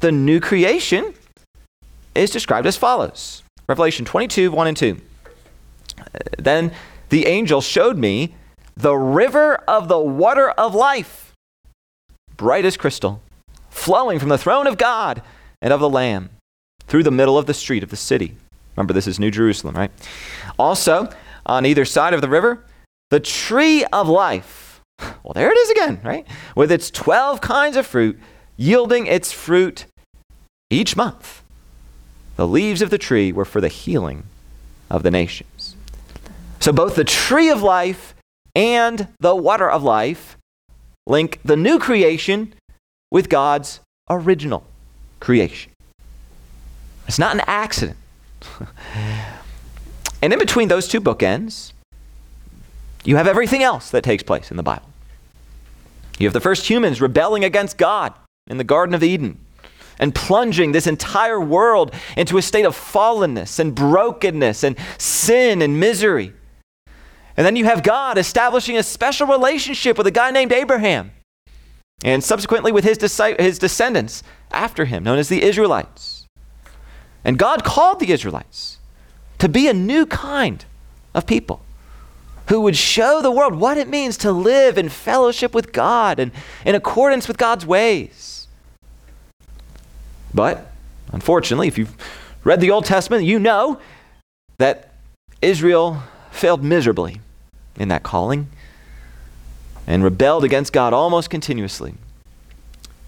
the 0.00 0.10
new 0.10 0.40
creation 0.40 1.14
is 2.16 2.28
described 2.28 2.66
as 2.66 2.76
follows 2.76 3.44
Revelation 3.68 4.04
22 4.04 4.50
1 4.50 4.66
and 4.66 4.76
2. 4.76 5.00
Uh, 5.96 6.02
then 6.40 6.72
the 7.10 7.26
angel 7.26 7.60
showed 7.60 7.96
me 7.96 8.34
the 8.76 8.96
river 8.96 9.54
of 9.68 9.86
the 9.86 10.00
water 10.00 10.50
of 10.50 10.74
life, 10.74 11.32
bright 12.36 12.64
as 12.64 12.76
crystal, 12.76 13.22
flowing 13.70 14.18
from 14.18 14.28
the 14.28 14.38
throne 14.38 14.66
of 14.66 14.76
God 14.76 15.22
and 15.60 15.72
of 15.72 15.78
the 15.78 15.88
Lamb 15.88 16.30
through 16.88 17.04
the 17.04 17.12
middle 17.12 17.38
of 17.38 17.46
the 17.46 17.54
street 17.54 17.84
of 17.84 17.90
the 17.90 17.96
city. 17.96 18.36
Remember, 18.74 18.92
this 18.92 19.06
is 19.06 19.20
New 19.20 19.30
Jerusalem, 19.30 19.76
right? 19.76 19.92
Also, 20.58 21.08
on 21.46 21.64
either 21.64 21.84
side 21.84 22.12
of 22.12 22.20
the 22.20 22.28
river, 22.28 22.64
the 23.12 23.20
tree 23.20 23.84
of 23.92 24.08
life. 24.08 24.80
Well, 25.22 25.34
there 25.34 25.52
it 25.52 25.58
is 25.58 25.70
again, 25.70 26.00
right? 26.02 26.26
With 26.56 26.72
its 26.72 26.90
12 26.90 27.40
kinds 27.40 27.76
of 27.76 27.86
fruit, 27.86 28.18
yielding 28.56 29.06
its 29.06 29.30
fruit 29.32 29.86
each 30.70 30.96
month. 30.96 31.42
The 32.36 32.46
leaves 32.46 32.82
of 32.82 32.90
the 32.90 32.98
tree 32.98 33.30
were 33.32 33.44
for 33.44 33.60
the 33.60 33.68
healing 33.68 34.24
of 34.90 35.02
the 35.02 35.10
nations. 35.10 35.76
So 36.60 36.72
both 36.72 36.96
the 36.96 37.04
tree 37.04 37.50
of 37.50 37.62
life 37.62 38.14
and 38.54 39.08
the 39.20 39.36
water 39.36 39.68
of 39.70 39.82
life 39.82 40.36
link 41.06 41.38
the 41.44 41.56
new 41.56 41.78
creation 41.78 42.54
with 43.10 43.28
God's 43.28 43.80
original 44.08 44.64
creation. 45.20 45.72
It's 47.06 47.18
not 47.18 47.34
an 47.34 47.42
accident. 47.46 47.98
and 50.22 50.32
in 50.32 50.38
between 50.38 50.68
those 50.68 50.88
two 50.88 51.00
bookends, 51.00 51.72
you 53.04 53.16
have 53.16 53.26
everything 53.26 53.62
else 53.62 53.90
that 53.90 54.04
takes 54.04 54.22
place 54.22 54.50
in 54.50 54.56
the 54.56 54.62
Bible. 54.62 54.88
You 56.18 56.26
have 56.26 56.34
the 56.34 56.40
first 56.40 56.68
humans 56.68 57.00
rebelling 57.00 57.44
against 57.44 57.78
God 57.78 58.14
in 58.46 58.58
the 58.58 58.64
Garden 58.64 58.94
of 58.94 59.02
Eden 59.02 59.38
and 59.98 60.14
plunging 60.14 60.72
this 60.72 60.86
entire 60.86 61.40
world 61.40 61.94
into 62.16 62.38
a 62.38 62.42
state 62.42 62.64
of 62.64 62.76
fallenness 62.76 63.58
and 63.58 63.74
brokenness 63.74 64.64
and 64.64 64.76
sin 64.98 65.62
and 65.62 65.78
misery. 65.78 66.32
And 67.36 67.46
then 67.46 67.56
you 67.56 67.64
have 67.64 67.82
God 67.82 68.18
establishing 68.18 68.76
a 68.76 68.82
special 68.82 69.26
relationship 69.26 69.96
with 69.96 70.06
a 70.06 70.10
guy 70.10 70.30
named 70.30 70.52
Abraham 70.52 71.12
and 72.04 72.22
subsequently 72.22 72.72
with 72.72 72.84
his, 72.84 72.98
his 73.38 73.58
descendants 73.58 74.22
after 74.50 74.84
him, 74.84 75.04
known 75.04 75.18
as 75.18 75.28
the 75.28 75.42
Israelites. 75.42 76.26
And 77.24 77.38
God 77.38 77.64
called 77.64 78.00
the 78.00 78.12
Israelites 78.12 78.78
to 79.38 79.48
be 79.48 79.68
a 79.68 79.72
new 79.72 80.06
kind 80.06 80.64
of 81.14 81.26
people 81.26 81.62
who 82.48 82.60
would 82.60 82.76
show 82.76 83.22
the 83.22 83.30
world 83.30 83.54
what 83.54 83.78
it 83.78 83.88
means 83.88 84.16
to 84.18 84.32
live 84.32 84.76
in 84.76 84.88
fellowship 84.88 85.54
with 85.54 85.72
God 85.72 86.18
and 86.18 86.32
in 86.64 86.74
accordance 86.74 87.28
with 87.28 87.38
God's 87.38 87.64
ways. 87.64 88.46
But 90.34 90.70
unfortunately, 91.12 91.68
if 91.68 91.78
you've 91.78 91.96
read 92.44 92.60
the 92.60 92.70
Old 92.70 92.84
Testament, 92.84 93.24
you 93.24 93.38
know 93.38 93.78
that 94.58 94.92
Israel 95.40 96.02
failed 96.30 96.62
miserably 96.62 97.20
in 97.76 97.88
that 97.88 98.02
calling 98.02 98.48
and 99.86 100.04
rebelled 100.04 100.44
against 100.44 100.72
God 100.72 100.92
almost 100.92 101.30
continuously, 101.30 101.94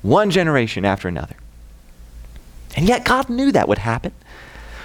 one 0.03 0.31
generation 0.31 0.85
after 0.85 1.09
another. 1.09 1.37
And 2.77 2.89
yet, 2.89 3.05
God 3.05 3.29
knew 3.29 3.53
that 3.53 3.69
would 3.69 3.79
happen 3.79 4.13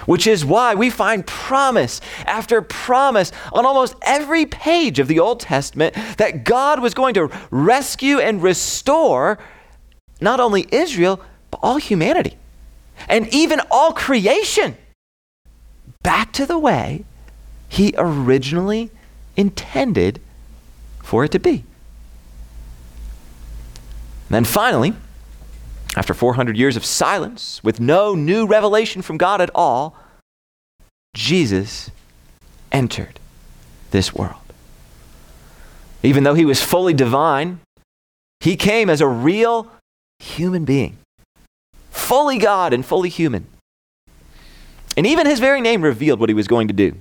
which 0.06 0.26
is 0.26 0.44
why 0.44 0.74
we 0.74 0.90
find 0.90 1.26
promise 1.26 2.00
after 2.26 2.62
promise 2.62 3.32
on 3.52 3.66
almost 3.66 3.94
every 4.02 4.46
page 4.46 4.98
of 4.98 5.08
the 5.08 5.18
Old 5.18 5.40
Testament 5.40 5.94
that 6.16 6.44
God 6.44 6.80
was 6.80 6.94
going 6.94 7.14
to 7.14 7.30
rescue 7.50 8.18
and 8.18 8.42
restore 8.42 9.38
not 10.20 10.40
only 10.40 10.66
Israel, 10.70 11.20
but 11.50 11.60
all 11.62 11.76
humanity 11.76 12.36
and 13.08 13.32
even 13.32 13.60
all 13.70 13.92
creation 13.92 14.76
back 16.02 16.32
to 16.32 16.46
the 16.46 16.58
way 16.58 17.04
He 17.68 17.94
originally 17.96 18.90
intended 19.36 20.20
for 21.02 21.24
it 21.24 21.32
to 21.32 21.38
be. 21.38 21.50
And 21.50 21.64
then 24.28 24.44
finally, 24.44 24.94
after 25.96 26.14
400 26.14 26.56
years 26.56 26.76
of 26.76 26.84
silence, 26.84 27.62
with 27.64 27.80
no 27.80 28.14
new 28.14 28.46
revelation 28.46 29.02
from 29.02 29.16
God 29.16 29.40
at 29.40 29.50
all, 29.54 29.96
Jesus 31.14 31.90
entered 32.70 33.18
this 33.90 34.14
world. 34.14 34.36
Even 36.02 36.24
though 36.24 36.34
he 36.34 36.44
was 36.44 36.62
fully 36.62 36.94
divine, 36.94 37.60
he 38.38 38.56
came 38.56 38.88
as 38.88 39.00
a 39.00 39.06
real 39.06 39.70
human 40.20 40.64
being, 40.64 40.96
fully 41.90 42.38
God 42.38 42.72
and 42.72 42.86
fully 42.86 43.08
human. 43.08 43.46
And 44.96 45.06
even 45.06 45.26
his 45.26 45.40
very 45.40 45.60
name 45.60 45.82
revealed 45.82 46.20
what 46.20 46.28
he 46.28 46.34
was 46.34 46.48
going 46.48 46.68
to 46.68 46.74
do, 46.74 46.94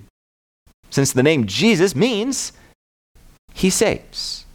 since 0.89 1.13
the 1.13 1.23
name 1.23 1.45
Jesus 1.45 1.95
means 1.95 2.53
he 3.53 3.69
saves. 3.69 4.45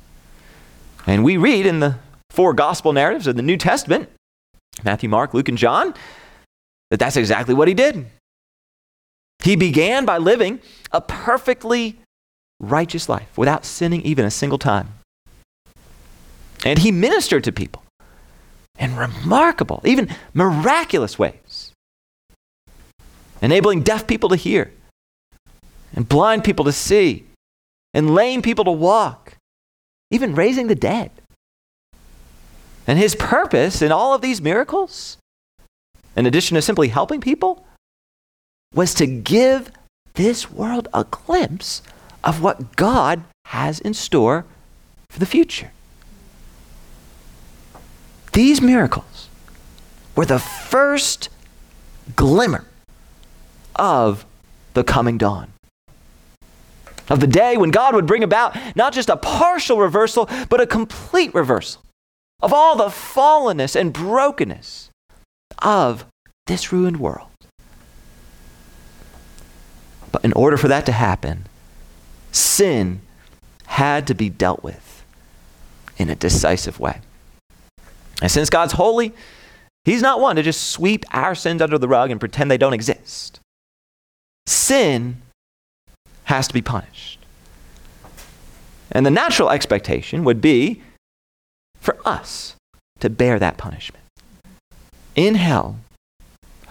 And 1.06 1.24
we 1.24 1.36
read 1.36 1.66
in 1.66 1.80
the 1.80 1.96
four 2.30 2.52
gospel 2.52 2.92
narratives 2.92 3.26
of 3.26 3.36
the 3.36 3.42
New 3.42 3.56
Testament 3.56 4.08
Matthew, 4.82 5.08
Mark, 5.08 5.34
Luke, 5.34 5.48
and 5.48 5.58
John, 5.58 5.94
that 6.90 6.98
that's 6.98 7.16
exactly 7.16 7.54
what 7.54 7.68
he 7.68 7.74
did. 7.74 8.06
He 9.42 9.56
began 9.56 10.04
by 10.04 10.18
living 10.18 10.60
a 10.90 11.00
perfectly 11.00 11.98
righteous 12.60 13.08
life 13.08 13.36
without 13.36 13.64
sinning 13.64 14.02
even 14.02 14.24
a 14.24 14.30
single 14.30 14.58
time. 14.58 14.88
And 16.64 16.78
he 16.78 16.90
ministered 16.90 17.44
to 17.44 17.52
people 17.52 17.82
in 18.78 18.96
remarkable, 18.96 19.82
even 19.84 20.08
miraculous 20.32 21.18
ways, 21.18 21.72
enabling 23.42 23.82
deaf 23.82 24.06
people 24.06 24.28
to 24.30 24.36
hear, 24.36 24.72
and 25.94 26.08
blind 26.08 26.42
people 26.42 26.64
to 26.64 26.72
see, 26.72 27.26
and 27.92 28.14
lame 28.14 28.42
people 28.42 28.64
to 28.64 28.72
walk, 28.72 29.36
even 30.10 30.34
raising 30.34 30.66
the 30.68 30.74
dead. 30.74 31.10
And 32.86 32.98
his 32.98 33.14
purpose 33.14 33.80
in 33.80 33.92
all 33.92 34.14
of 34.14 34.20
these 34.20 34.40
miracles, 34.40 35.16
in 36.16 36.26
addition 36.26 36.54
to 36.54 36.62
simply 36.62 36.88
helping 36.88 37.20
people, 37.20 37.64
was 38.74 38.92
to 38.94 39.06
give 39.06 39.70
this 40.14 40.50
world 40.50 40.88
a 40.92 41.04
glimpse 41.04 41.82
of 42.22 42.42
what 42.42 42.76
God 42.76 43.24
has 43.46 43.78
in 43.80 43.94
store 43.94 44.44
for 45.08 45.18
the 45.18 45.26
future. 45.26 45.70
These 48.32 48.60
miracles 48.60 49.28
were 50.16 50.26
the 50.26 50.38
first 50.38 51.28
glimmer 52.16 52.66
of 53.76 54.24
the 54.74 54.84
coming 54.84 55.18
dawn. 55.18 55.50
of 57.10 57.20
the 57.20 57.26
day 57.26 57.56
when 57.58 57.70
God 57.70 57.94
would 57.94 58.06
bring 58.06 58.24
about 58.24 58.56
not 58.74 58.94
just 58.94 59.10
a 59.10 59.16
partial 59.16 59.78
reversal, 59.78 60.28
but 60.48 60.60
a 60.60 60.66
complete 60.66 61.34
reversal 61.34 61.82
of 62.44 62.52
all 62.52 62.76
the 62.76 62.88
fallenness 62.88 63.74
and 63.74 63.90
brokenness 63.90 64.90
of 65.62 66.04
this 66.46 66.70
ruined 66.70 67.00
world. 67.00 67.30
But 70.12 70.22
in 70.26 70.32
order 70.34 70.58
for 70.58 70.68
that 70.68 70.84
to 70.86 70.92
happen, 70.92 71.46
sin 72.32 73.00
had 73.64 74.06
to 74.08 74.14
be 74.14 74.28
dealt 74.28 74.62
with 74.62 75.02
in 75.96 76.10
a 76.10 76.14
decisive 76.14 76.78
way. 76.78 77.00
And 78.20 78.30
since 78.30 78.50
God's 78.50 78.74
holy, 78.74 79.14
He's 79.86 80.02
not 80.02 80.20
one 80.20 80.36
to 80.36 80.42
just 80.42 80.70
sweep 80.70 81.04
our 81.12 81.34
sins 81.34 81.62
under 81.62 81.78
the 81.78 81.88
rug 81.88 82.10
and 82.10 82.20
pretend 82.20 82.50
they 82.50 82.58
don't 82.58 82.72
exist. 82.74 83.40
Sin 84.46 85.16
has 86.24 86.46
to 86.48 86.54
be 86.54 86.62
punished. 86.62 87.18
And 88.92 89.04
the 89.04 89.10
natural 89.10 89.50
expectation 89.50 90.24
would 90.24 90.40
be 90.40 90.82
for 91.84 91.98
us 92.06 92.56
to 92.98 93.10
bear 93.10 93.38
that 93.38 93.58
punishment 93.58 94.02
in 95.14 95.34
hell 95.34 95.76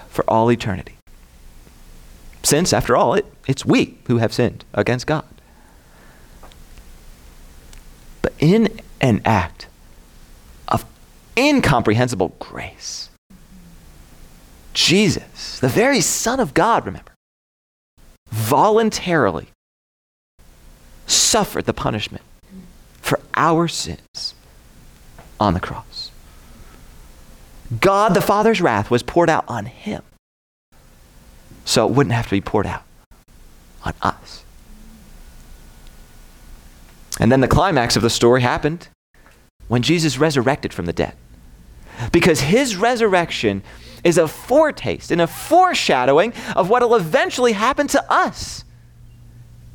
for 0.09 0.25
all 0.27 0.51
eternity. 0.51 0.97
Since, 2.41 2.73
after 2.73 2.97
all, 2.97 3.13
it, 3.13 3.25
it's 3.47 3.63
we 3.63 3.99
who 4.07 4.17
have 4.17 4.33
sinned 4.33 4.65
against 4.73 5.05
God. 5.05 5.27
But 8.23 8.33
in 8.39 8.79
an 9.01 9.21
act 9.23 9.67
of 10.67 10.83
incomprehensible 11.37 12.33
grace, 12.39 13.09
Jesus, 14.73 15.59
the 15.59 15.69
very 15.69 16.01
Son 16.01 16.39
of 16.39 16.55
God, 16.55 16.87
remember, 16.87 17.11
voluntarily 18.31 19.49
suffered 21.05 21.65
the 21.65 21.73
punishment 21.73 22.23
for 22.99 23.19
our 23.35 23.67
sins 23.67 24.33
on 25.39 25.53
the 25.53 25.59
cross. 25.59 26.11
God 27.79 28.13
the 28.13 28.21
Father's 28.21 28.61
wrath 28.61 28.91
was 28.91 29.03
poured 29.03 29.29
out 29.29 29.45
on 29.47 29.65
him 29.65 30.03
so 31.65 31.87
it 31.87 31.93
wouldn't 31.93 32.13
have 32.13 32.25
to 32.25 32.31
be 32.31 32.41
poured 32.41 32.67
out 32.67 32.83
on 33.83 33.93
us. 34.01 34.43
And 37.19 37.31
then 37.31 37.41
the 37.41 37.47
climax 37.47 37.95
of 37.95 38.01
the 38.01 38.09
story 38.09 38.41
happened 38.41 38.87
when 39.67 39.81
Jesus 39.81 40.17
resurrected 40.17 40.73
from 40.73 40.85
the 40.85 40.93
dead. 40.93 41.15
Because 42.11 42.41
his 42.41 42.75
resurrection 42.75 43.63
is 44.03 44.17
a 44.17 44.27
foretaste 44.27 45.11
and 45.11 45.21
a 45.21 45.27
foreshadowing 45.27 46.33
of 46.55 46.69
what 46.69 46.81
will 46.81 46.95
eventually 46.95 47.53
happen 47.53 47.87
to 47.87 48.11
us 48.11 48.63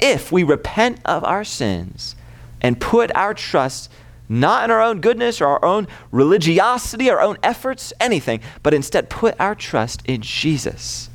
if 0.01 0.31
we 0.31 0.42
repent 0.42 1.01
of 1.05 1.25
our 1.25 1.44
sins 1.44 2.14
and 2.61 2.81
put 2.81 3.14
our 3.14 3.35
trust 3.35 3.90
not 4.28 4.64
in 4.64 4.70
our 4.70 4.80
own 4.80 5.00
goodness 5.00 5.40
or 5.40 5.46
our 5.46 5.64
own 5.64 5.86
religiosity, 6.12 7.10
our 7.10 7.20
own 7.20 7.38
efforts, 7.42 7.92
anything, 8.00 8.40
but 8.62 8.74
instead 8.74 9.08
put 9.08 9.34
our 9.40 9.54
trust 9.54 10.02
in 10.04 10.20
Jesus 10.20 11.08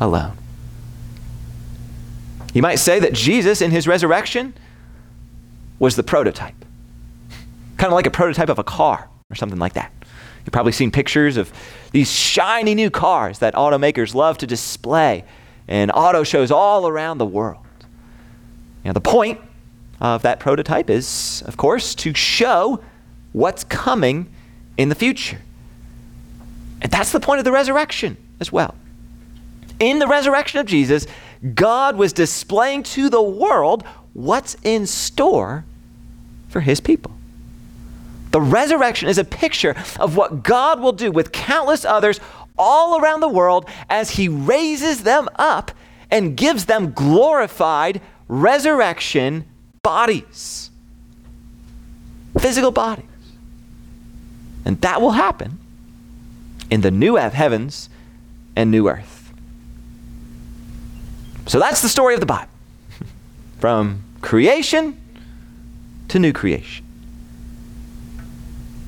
alone. 0.00 0.36
You 2.54 2.62
might 2.62 2.76
say 2.76 2.98
that 3.00 3.12
Jesus, 3.12 3.62
in 3.62 3.70
his 3.70 3.86
resurrection, 3.86 4.54
was 5.78 5.96
the 5.96 6.02
prototype. 6.02 6.54
Kind 7.76 7.92
of 7.92 7.94
like 7.94 8.06
a 8.06 8.10
prototype 8.10 8.48
of 8.48 8.58
a 8.58 8.64
car 8.64 9.08
or 9.30 9.34
something 9.34 9.58
like 9.58 9.72
that. 9.74 9.92
You've 10.44 10.52
probably 10.52 10.72
seen 10.72 10.90
pictures 10.90 11.36
of 11.36 11.52
these 11.92 12.10
shiny 12.10 12.74
new 12.74 12.90
cars 12.90 13.38
that 13.38 13.54
automakers 13.54 14.14
love 14.14 14.38
to 14.38 14.46
display 14.46 15.24
in 15.68 15.90
auto 15.90 16.24
shows 16.24 16.50
all 16.50 16.88
around 16.88 17.18
the 17.18 17.26
world. 17.26 17.64
Now, 18.84 18.92
the 18.92 19.00
point 19.00 19.40
of 20.02 20.22
that 20.22 20.40
prototype 20.40 20.90
is, 20.90 21.44
of 21.46 21.56
course, 21.56 21.94
to 21.94 22.12
show 22.12 22.82
what's 23.32 23.62
coming 23.62 24.28
in 24.76 24.88
the 24.88 24.96
future. 24.96 25.40
And 26.82 26.90
that's 26.90 27.12
the 27.12 27.20
point 27.20 27.38
of 27.38 27.44
the 27.44 27.52
resurrection 27.52 28.16
as 28.40 28.50
well. 28.50 28.74
In 29.78 30.00
the 30.00 30.08
resurrection 30.08 30.58
of 30.58 30.66
Jesus, 30.66 31.06
God 31.54 31.96
was 31.96 32.12
displaying 32.12 32.82
to 32.84 33.08
the 33.08 33.22
world 33.22 33.84
what's 34.12 34.56
in 34.64 34.86
store 34.86 35.64
for 36.48 36.60
his 36.60 36.80
people. 36.80 37.12
The 38.32 38.40
resurrection 38.40 39.08
is 39.08 39.18
a 39.18 39.24
picture 39.24 39.76
of 40.00 40.16
what 40.16 40.42
God 40.42 40.80
will 40.80 40.92
do 40.92 41.12
with 41.12 41.30
countless 41.30 41.84
others 41.84 42.18
all 42.58 43.00
around 43.00 43.20
the 43.20 43.28
world 43.28 43.68
as 43.88 44.10
he 44.10 44.28
raises 44.28 45.04
them 45.04 45.28
up 45.36 45.70
and 46.10 46.36
gives 46.36 46.66
them 46.66 46.92
glorified 46.92 48.00
resurrection 48.26 49.44
bodies, 49.82 50.70
physical 52.38 52.70
bodies. 52.70 53.04
And 54.64 54.80
that 54.80 55.00
will 55.00 55.10
happen 55.10 55.58
in 56.70 56.82
the 56.82 56.90
new 56.90 57.16
heavens 57.16 57.88
and 58.54 58.70
new 58.70 58.88
earth. 58.88 59.32
So 61.46 61.58
that's 61.58 61.82
the 61.82 61.88
story 61.88 62.14
of 62.14 62.20
the 62.20 62.26
Bible 62.26 62.48
from 63.58 64.04
creation 64.20 64.96
to 66.08 66.18
new 66.20 66.32
creation. 66.32 66.84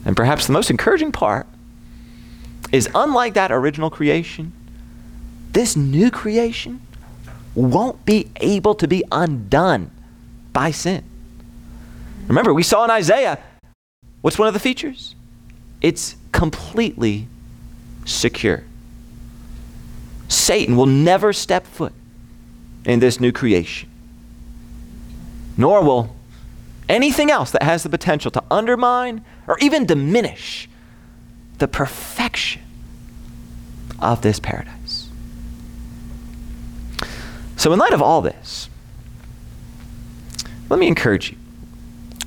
And 0.04 0.16
perhaps 0.16 0.46
the 0.46 0.52
most 0.52 0.70
encouraging 0.70 1.11
part 1.11 1.46
is 2.70 2.88
unlike 2.94 3.35
that 3.35 3.50
original 3.50 3.90
creation, 3.90 4.52
this 5.52 5.76
new 5.76 6.11
creation 6.11 6.80
won't 7.54 8.04
be 8.04 8.30
able 8.37 8.74
to 8.76 8.87
be 8.87 9.02
undone 9.11 9.90
by 10.55 10.71
sin. 10.71 11.05
Remember, 12.27 12.55
we 12.55 12.62
saw 12.62 12.85
in 12.85 12.90
Isaiah, 12.90 13.38
what's 14.23 14.38
one 14.38 14.49
of 14.49 14.55
the 14.55 14.61
features? 14.61 15.14
It's 15.83 16.17
completely 16.33 17.29
secure. 18.07 18.64
Satan 20.29 20.77
will 20.77 20.87
never 20.87 21.35
step 21.35 21.67
foot 21.67 21.93
in 22.87 23.01
this 23.01 23.21
new 23.21 23.33
creation, 23.33 23.90
nor 25.59 25.83
will 25.83 26.17
anything 26.88 27.31
else 27.31 27.51
that 27.51 27.62
has 27.62 27.83
the 27.83 27.90
potential 27.90 28.31
to 28.31 28.43
undermine 28.51 29.23
or 29.47 29.59
even 29.61 29.85
diminish 29.85 30.69
the 31.59 31.69
perfection 31.69 32.62
of 34.01 34.23
this 34.23 34.40
paradise. 34.40 35.09
So, 37.57 37.73
in 37.73 37.79
light 37.79 37.93
of 37.93 38.03
all 38.03 38.21
this, 38.21 38.69
let 40.68 40.79
me 40.79 40.87
encourage 40.87 41.31
you 41.31 41.38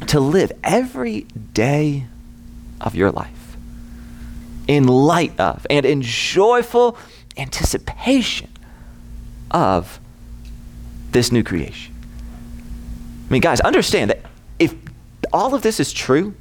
to 0.08 0.20
live 0.20 0.52
every 0.64 1.22
day 1.54 2.06
of 2.80 2.96
your 2.96 3.12
life 3.12 3.58
in 4.68 4.88
light 4.88 5.38
of 5.40 5.66
and 5.70 5.86
in 5.86 6.02
joyful 6.02 6.98
anticipation 7.38 8.50
of 9.52 10.00
this 11.12 11.32
new 11.32 11.44
creation. 11.44 11.94
I 13.28 13.34
mean, 13.34 13.42
guys, 13.42 13.60
understand 13.62 14.10
that 14.10 14.22
if 14.60 14.76
all 15.34 15.56
of 15.56 15.62
this 15.62 15.80
is 15.80 15.92
true, 15.92 16.36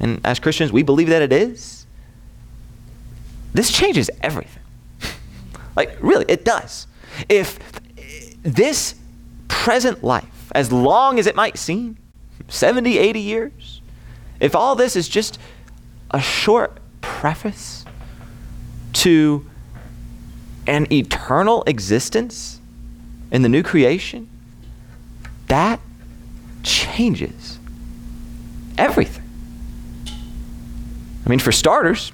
and 0.00 0.20
as 0.24 0.38
Christians 0.38 0.72
we 0.72 0.82
believe 0.82 1.08
that 1.08 1.22
it 1.22 1.32
is, 1.32 1.86
this 3.52 3.70
changes 3.70 4.10
everything. 4.22 4.62
like, 5.76 5.96
really, 6.00 6.24
it 6.28 6.44
does. 6.44 6.86
If 7.28 7.58
this 8.42 8.96
present 9.48 10.02
life, 10.02 10.33
as 10.54 10.70
long 10.70 11.18
as 11.18 11.26
it 11.26 11.34
might 11.34 11.58
seem, 11.58 11.96
70, 12.48 12.98
80 12.98 13.20
years, 13.20 13.80
if 14.40 14.54
all 14.54 14.74
this 14.76 14.96
is 14.96 15.08
just 15.08 15.38
a 16.10 16.20
short 16.20 16.78
preface 17.00 17.84
to 18.92 19.44
an 20.66 20.90
eternal 20.92 21.64
existence 21.66 22.60
in 23.30 23.42
the 23.42 23.48
new 23.48 23.62
creation, 23.62 24.28
that 25.48 25.80
changes 26.62 27.58
everything. 28.78 29.24
I 31.26 31.28
mean, 31.28 31.38
for 31.38 31.52
starters, 31.52 32.12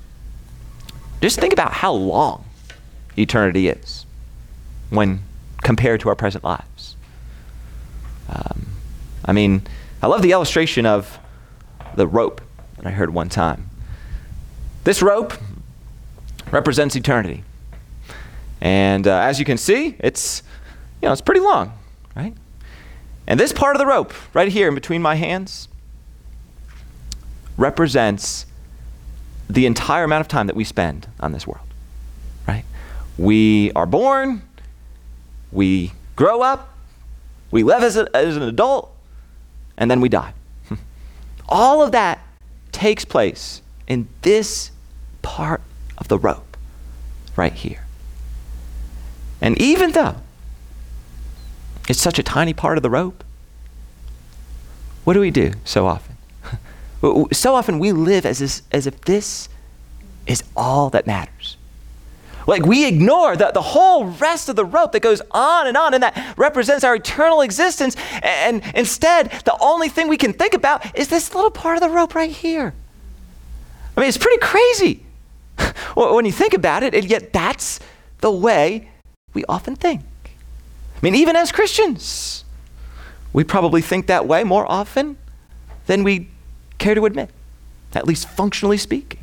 just 1.21 1.39
think 1.39 1.53
about 1.53 1.73
how 1.73 1.93
long 1.93 2.45
eternity 3.19 3.69
is 3.69 4.07
when 4.89 5.21
compared 5.63 6.01
to 6.01 6.09
our 6.09 6.15
present 6.15 6.43
lives. 6.45 6.65
Um, 8.31 8.67
I 9.25 9.33
mean, 9.33 9.63
I 10.03 10.07
love 10.07 10.23
the 10.23 10.33
illustration 10.33 10.87
of 10.87 11.19
the 11.97 12.07
rope 12.07 12.41
that 12.77 12.87
I 12.87 12.91
heard 12.91 13.13
one 13.13 13.29
time. 13.29 13.69
This 14.85 15.03
rope 15.03 15.35
represents 16.51 16.97
eternity. 16.97 17.45
And 18.61 19.07
uh, 19.07 19.19
as 19.19 19.39
you 19.39 19.45
can 19.45 19.59
see, 19.59 19.97
it's, 19.99 20.43
you 21.03 21.09
know, 21.09 21.13
it's 21.13 21.21
pretty 21.21 21.41
long, 21.41 21.73
right? 22.15 22.35
And 23.27 23.39
this 23.39 23.53
part 23.53 23.77
of 23.77 23.81
the 23.81 23.87
rope, 23.87 24.13
right 24.35 24.49
here 24.49 24.69
in 24.69 24.75
between 24.75 25.03
my 25.03 25.15
hands, 25.15 25.69
represents 27.57 28.47
the 29.49 29.67
entire 29.67 30.05
amount 30.05 30.21
of 30.23 30.29
time 30.29 30.47
that 30.47 30.57
we 30.57 30.65
spend 30.65 31.09
on 31.21 31.33
this 31.33 31.47
world, 31.47 31.67
right? 32.47 32.65
We 33.19 33.73
are 33.73 33.87
born, 33.87 34.43
we 35.53 35.93
grow 36.17 36.43
up, 36.43 36.70
we 37.51 37.63
live 37.63 37.83
as, 37.83 37.97
a, 37.97 38.15
as 38.17 38.37
an 38.37 38.43
adult, 38.43 38.95
and 39.77 39.91
then 39.91 40.01
we 40.01 40.09
die. 40.09 40.35
All 41.49 41.83
of 41.83 41.93
that 41.93 42.21
takes 42.73 43.05
place 43.05 43.63
in 43.87 44.09
this 44.23 44.71
part 45.23 45.63
of 45.99 46.09
the 46.09 46.19
rope 46.19 46.57
right 47.37 47.53
here. 47.53 47.85
And 49.41 49.61
even 49.61 49.93
though 49.93 50.17
it's 51.89 52.01
such 52.01 52.19
a 52.19 52.23
tiny 52.23 52.53
part 52.53 52.77
of 52.77 52.83
the 52.83 52.91
rope, 52.91 53.25
what 55.05 55.15
do 55.15 55.21
we 55.21 55.31
do 55.31 55.53
so 55.65 55.87
often? 55.87 56.17
so 57.33 57.55
often 57.55 57.79
we 57.79 57.93
live 57.93 58.27
as, 58.27 58.39
this, 58.39 58.63
as 58.71 58.87
if 58.87 59.01
this 59.03 59.49
is 60.27 60.45
all 60.57 60.91
that 60.91 61.07
matters. 61.07 61.57
Like 62.47 62.65
we 62.65 62.87
ignore 62.87 63.37
the, 63.37 63.51
the 63.53 63.63
whole 63.63 64.07
rest 64.07 64.49
of 64.49 64.57
the 64.57 64.65
rope 64.65 64.93
that 64.93 65.01
goes 65.01 65.23
on 65.31 65.67
and 65.67 65.77
on 65.77 65.95
and 65.95 66.03
that 66.03 66.35
represents 66.37 66.85
our 66.85 66.95
eternal 66.95 67.43
existence. 67.43 67.97
And 68.23 68.63
instead, 68.75 69.31
the 69.45 69.57
only 69.61 69.89
thing 69.89 70.09
we 70.09 70.17
can 70.17 70.33
think 70.33 70.55
about 70.55 70.99
is 70.99 71.09
this 71.09 71.35
little 71.35 71.51
part 71.51 71.77
of 71.77 71.83
the 71.83 71.91
rope 71.91 72.15
right 72.15 72.31
here. 72.31 72.75
I 73.97 74.01
mean, 74.01 74.09
it's 74.09 74.19
pretty 74.19 74.41
crazy 74.41 75.05
when 75.95 76.25
you 76.25 76.33
think 76.33 76.55
about 76.55 76.83
it, 76.83 76.95
and 76.95 77.05
yet 77.05 77.33
that's 77.33 77.81
the 78.21 78.31
way 78.31 78.89
we 79.35 79.45
often 79.45 79.77
think. 79.77 80.03
I 80.97 80.99
mean, 81.03 81.15
even 81.15 81.37
as 81.37 81.53
Christians, 81.53 82.45
we 83.33 83.45
probably 83.45 83.81
think 83.81 84.07
that 84.07 84.27
way 84.27 84.45
more 84.45 84.71
often 84.71 85.17
than 85.87 86.05
we 86.05 86.29
care 86.79 86.95
to 86.95 87.05
admit, 87.07 87.31
at 87.95 88.07
least 88.07 88.29
functionally 88.29 88.79
speaking. 88.79 89.21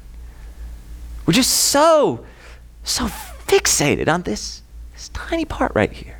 We're 1.25 1.33
just 1.33 1.51
so, 1.51 2.25
so 2.87 3.05
fixated 3.05 4.07
on 4.07 4.23
this, 4.23 4.61
this 4.93 5.09
tiny 5.09 5.45
part 5.45 5.71
right 5.75 5.91
here. 5.91 6.19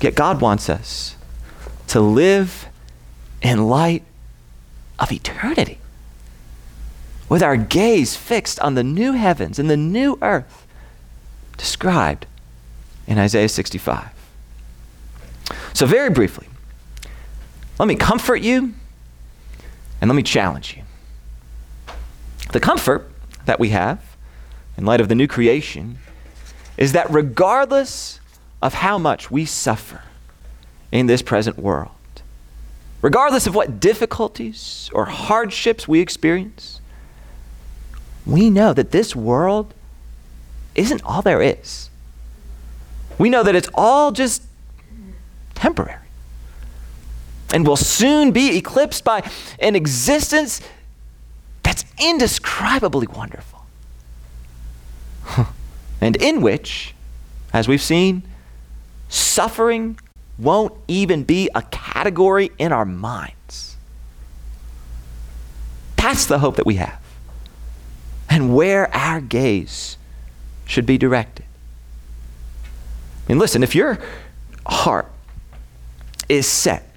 Yet 0.00 0.14
God 0.14 0.40
wants 0.40 0.68
us 0.68 1.16
to 1.88 2.00
live 2.00 2.68
in 3.42 3.68
light 3.68 4.02
of 4.98 5.10
eternity 5.12 5.78
with 7.28 7.42
our 7.42 7.56
gaze 7.56 8.16
fixed 8.16 8.60
on 8.60 8.74
the 8.74 8.84
new 8.84 9.12
heavens 9.12 9.58
and 9.58 9.68
the 9.68 9.76
new 9.76 10.18
earth 10.22 10.66
described 11.56 12.26
in 13.06 13.18
Isaiah 13.18 13.48
65. 13.48 14.10
So, 15.72 15.86
very 15.86 16.10
briefly, 16.10 16.48
let 17.78 17.86
me 17.86 17.94
comfort 17.94 18.42
you 18.42 18.74
and 20.00 20.08
let 20.08 20.14
me 20.14 20.22
challenge 20.22 20.76
you. 20.76 20.82
The 22.52 22.60
comfort 22.60 23.10
that 23.46 23.58
we 23.58 23.70
have 23.70 24.16
in 24.76 24.84
light 24.84 25.00
of 25.00 25.08
the 25.08 25.14
new 25.14 25.26
creation 25.26 25.98
is 26.76 26.92
that 26.92 27.10
regardless 27.10 28.20
of 28.62 28.74
how 28.74 28.98
much 28.98 29.30
we 29.30 29.44
suffer 29.44 30.02
in 30.92 31.06
this 31.06 31.22
present 31.22 31.58
world, 31.58 31.90
regardless 33.02 33.46
of 33.46 33.54
what 33.54 33.80
difficulties 33.80 34.90
or 34.92 35.06
hardships 35.06 35.88
we 35.88 36.00
experience, 36.00 36.80
we 38.26 38.50
know 38.50 38.72
that 38.72 38.90
this 38.90 39.16
world 39.16 39.72
isn't 40.74 41.02
all 41.04 41.22
there 41.22 41.40
is. 41.40 41.88
We 43.18 43.30
know 43.30 43.42
that 43.42 43.54
it's 43.54 43.68
all 43.74 44.12
just 44.12 44.42
temporary 45.54 46.06
and 47.52 47.66
will 47.66 47.76
soon 47.76 48.32
be 48.32 48.56
eclipsed 48.56 49.04
by 49.04 49.28
an 49.60 49.76
existence 49.76 50.60
that's 51.66 51.84
indescribably 51.98 53.08
wonderful. 53.08 53.66
and 56.00 56.14
in 56.14 56.40
which, 56.40 56.94
as 57.52 57.66
we've 57.66 57.82
seen, 57.82 58.22
suffering 59.08 59.98
won't 60.38 60.72
even 60.86 61.24
be 61.24 61.50
a 61.56 61.62
category 61.62 62.52
in 62.56 62.70
our 62.70 62.84
minds. 62.84 63.76
That's 65.96 66.26
the 66.26 66.38
hope 66.38 66.54
that 66.54 66.66
we 66.66 66.76
have 66.76 67.02
and 68.30 68.54
where 68.54 68.94
our 68.94 69.20
gaze 69.20 69.96
should 70.66 70.86
be 70.86 70.96
directed. 70.96 71.46
I 73.26 73.32
mean, 73.32 73.40
listen, 73.40 73.64
if 73.64 73.74
your 73.74 73.98
heart 74.66 75.10
is 76.28 76.46
set 76.46 76.88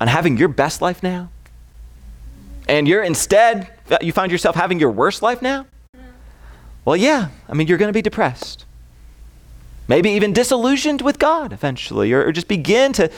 on 0.00 0.08
having 0.08 0.36
your 0.36 0.48
best 0.48 0.82
life 0.82 1.00
now, 1.00 1.28
and 2.68 2.86
you're 2.86 3.02
instead, 3.02 3.70
you 4.00 4.12
find 4.12 4.30
yourself 4.30 4.54
having 4.54 4.78
your 4.78 4.90
worst 4.90 5.22
life 5.22 5.42
now, 5.42 5.66
well, 6.84 6.96
yeah, 6.96 7.28
I 7.48 7.54
mean, 7.54 7.66
you're 7.66 7.78
going 7.78 7.90
to 7.90 7.92
be 7.92 8.02
depressed. 8.02 8.64
Maybe 9.88 10.10
even 10.10 10.32
disillusioned 10.32 11.02
with 11.02 11.18
God 11.18 11.52
eventually, 11.52 12.12
or, 12.12 12.24
or 12.24 12.32
just 12.32 12.48
begin 12.48 12.92
to 12.94 13.10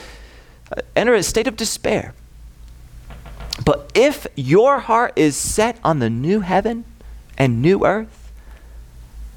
uh, 0.75 0.81
enter 0.95 1.13
a 1.13 1.23
state 1.23 1.47
of 1.47 1.55
despair. 1.55 2.13
But 3.63 3.91
if 3.93 4.27
your 4.35 4.79
heart 4.79 5.13
is 5.15 5.35
set 5.35 5.77
on 5.83 5.99
the 5.99 6.09
new 6.09 6.41
heaven 6.41 6.85
and 7.37 7.61
new 7.61 7.85
earth, 7.85 8.31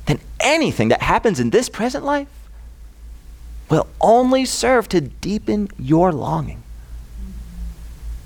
then 0.07 0.21
anything 0.41 0.89
that 0.89 1.03
happens 1.03 1.41
in 1.41 1.51
this 1.51 1.69
present 1.69 2.05
life 2.05 2.29
will 3.69 3.87
only 4.01 4.45
serve 4.45 4.89
to 4.91 5.01
deepen 5.01 5.69
your 5.79 6.12
longing 6.12 6.62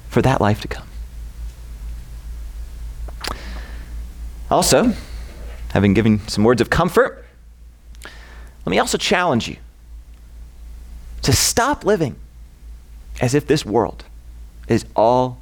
for 0.08 0.22
that 0.22 0.40
life 0.40 0.60
to 0.62 0.68
come. 0.68 0.87
Also, 4.50 4.92
having 5.72 5.94
given 5.94 6.26
some 6.28 6.44
words 6.44 6.60
of 6.60 6.70
comfort, 6.70 7.24
let 8.02 8.70
me 8.70 8.78
also 8.78 8.98
challenge 8.98 9.48
you 9.48 9.56
to 11.22 11.32
stop 11.32 11.84
living 11.84 12.16
as 13.20 13.34
if 13.34 13.46
this 13.46 13.64
world 13.64 14.04
is 14.68 14.84
all 14.96 15.38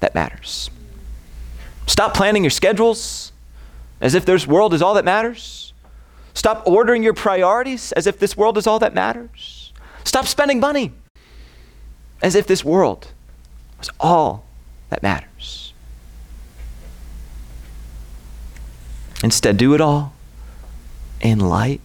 that 0.00 0.14
matters. 0.14 0.70
Stop 1.86 2.14
planning 2.14 2.42
your 2.42 2.50
schedules 2.50 3.32
as 4.00 4.14
if 4.14 4.24
this 4.24 4.46
world 4.46 4.74
is 4.74 4.82
all 4.82 4.94
that 4.94 5.04
matters. 5.04 5.72
Stop 6.34 6.66
ordering 6.66 7.02
your 7.02 7.14
priorities 7.14 7.92
as 7.92 8.06
if 8.06 8.18
this 8.18 8.36
world 8.36 8.58
is 8.58 8.66
all 8.66 8.78
that 8.78 8.94
matters. 8.94 9.72
Stop 10.04 10.26
spending 10.26 10.60
money 10.60 10.92
as 12.22 12.34
if 12.34 12.46
this 12.46 12.64
world 12.64 13.08
was 13.78 13.90
all 13.98 14.44
that 14.90 15.02
matters. 15.02 15.72
Instead, 19.22 19.56
do 19.56 19.74
it 19.74 19.80
all 19.80 20.12
in 21.20 21.40
light 21.40 21.80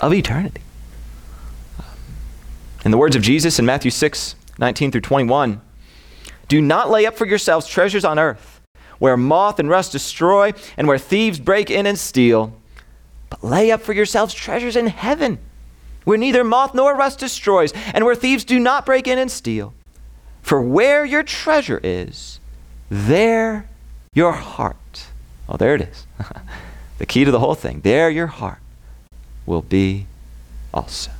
of 0.00 0.12
eternity. 0.12 0.60
In 2.84 2.90
the 2.90 2.98
words 2.98 3.16
of 3.16 3.22
Jesus 3.22 3.58
in 3.58 3.66
Matthew 3.66 3.90
6 3.90 4.36
19 4.56 4.92
through 4.92 5.00
21, 5.00 5.60
do 6.46 6.60
not 6.60 6.88
lay 6.88 7.06
up 7.06 7.16
for 7.16 7.26
yourselves 7.26 7.66
treasures 7.66 8.04
on 8.04 8.20
earth, 8.20 8.60
where 8.98 9.16
moth 9.16 9.58
and 9.58 9.68
rust 9.68 9.90
destroy, 9.90 10.52
and 10.76 10.86
where 10.86 10.98
thieves 10.98 11.40
break 11.40 11.70
in 11.70 11.86
and 11.86 11.98
steal. 11.98 12.52
But 13.30 13.42
lay 13.42 13.72
up 13.72 13.80
for 13.80 13.92
yourselves 13.92 14.32
treasures 14.32 14.76
in 14.76 14.86
heaven, 14.86 15.38
where 16.04 16.18
neither 16.18 16.44
moth 16.44 16.72
nor 16.72 16.94
rust 16.94 17.18
destroys, 17.18 17.72
and 17.92 18.04
where 18.04 18.14
thieves 18.14 18.44
do 18.44 18.60
not 18.60 18.86
break 18.86 19.08
in 19.08 19.18
and 19.18 19.30
steal. 19.30 19.74
For 20.42 20.60
where 20.60 21.04
your 21.04 21.22
treasure 21.22 21.80
is, 21.82 22.38
there 22.90 23.68
your 24.12 24.32
heart. 24.32 25.06
Oh, 25.48 25.56
there 25.56 25.74
it 25.74 25.82
is. 25.82 26.06
the 26.98 27.06
key 27.06 27.24
to 27.24 27.30
the 27.30 27.40
whole 27.40 27.54
thing. 27.54 27.80
There 27.80 28.10
your 28.10 28.26
heart 28.26 28.58
will 29.46 29.62
be 29.62 30.06
also. 30.72 31.10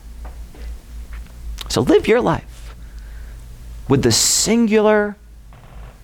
So 1.69 1.83
live 1.83 2.07
your 2.07 2.21
life 2.21 2.75
with 3.89 4.03
the 4.03 4.13
singular 4.13 5.17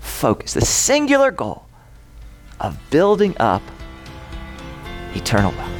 focus, 0.00 0.54
the 0.54 0.64
singular 0.64 1.30
goal 1.30 1.66
of 2.58 2.78
building 2.90 3.36
up 3.38 3.62
eternal 5.14 5.52
wealth. 5.52 5.79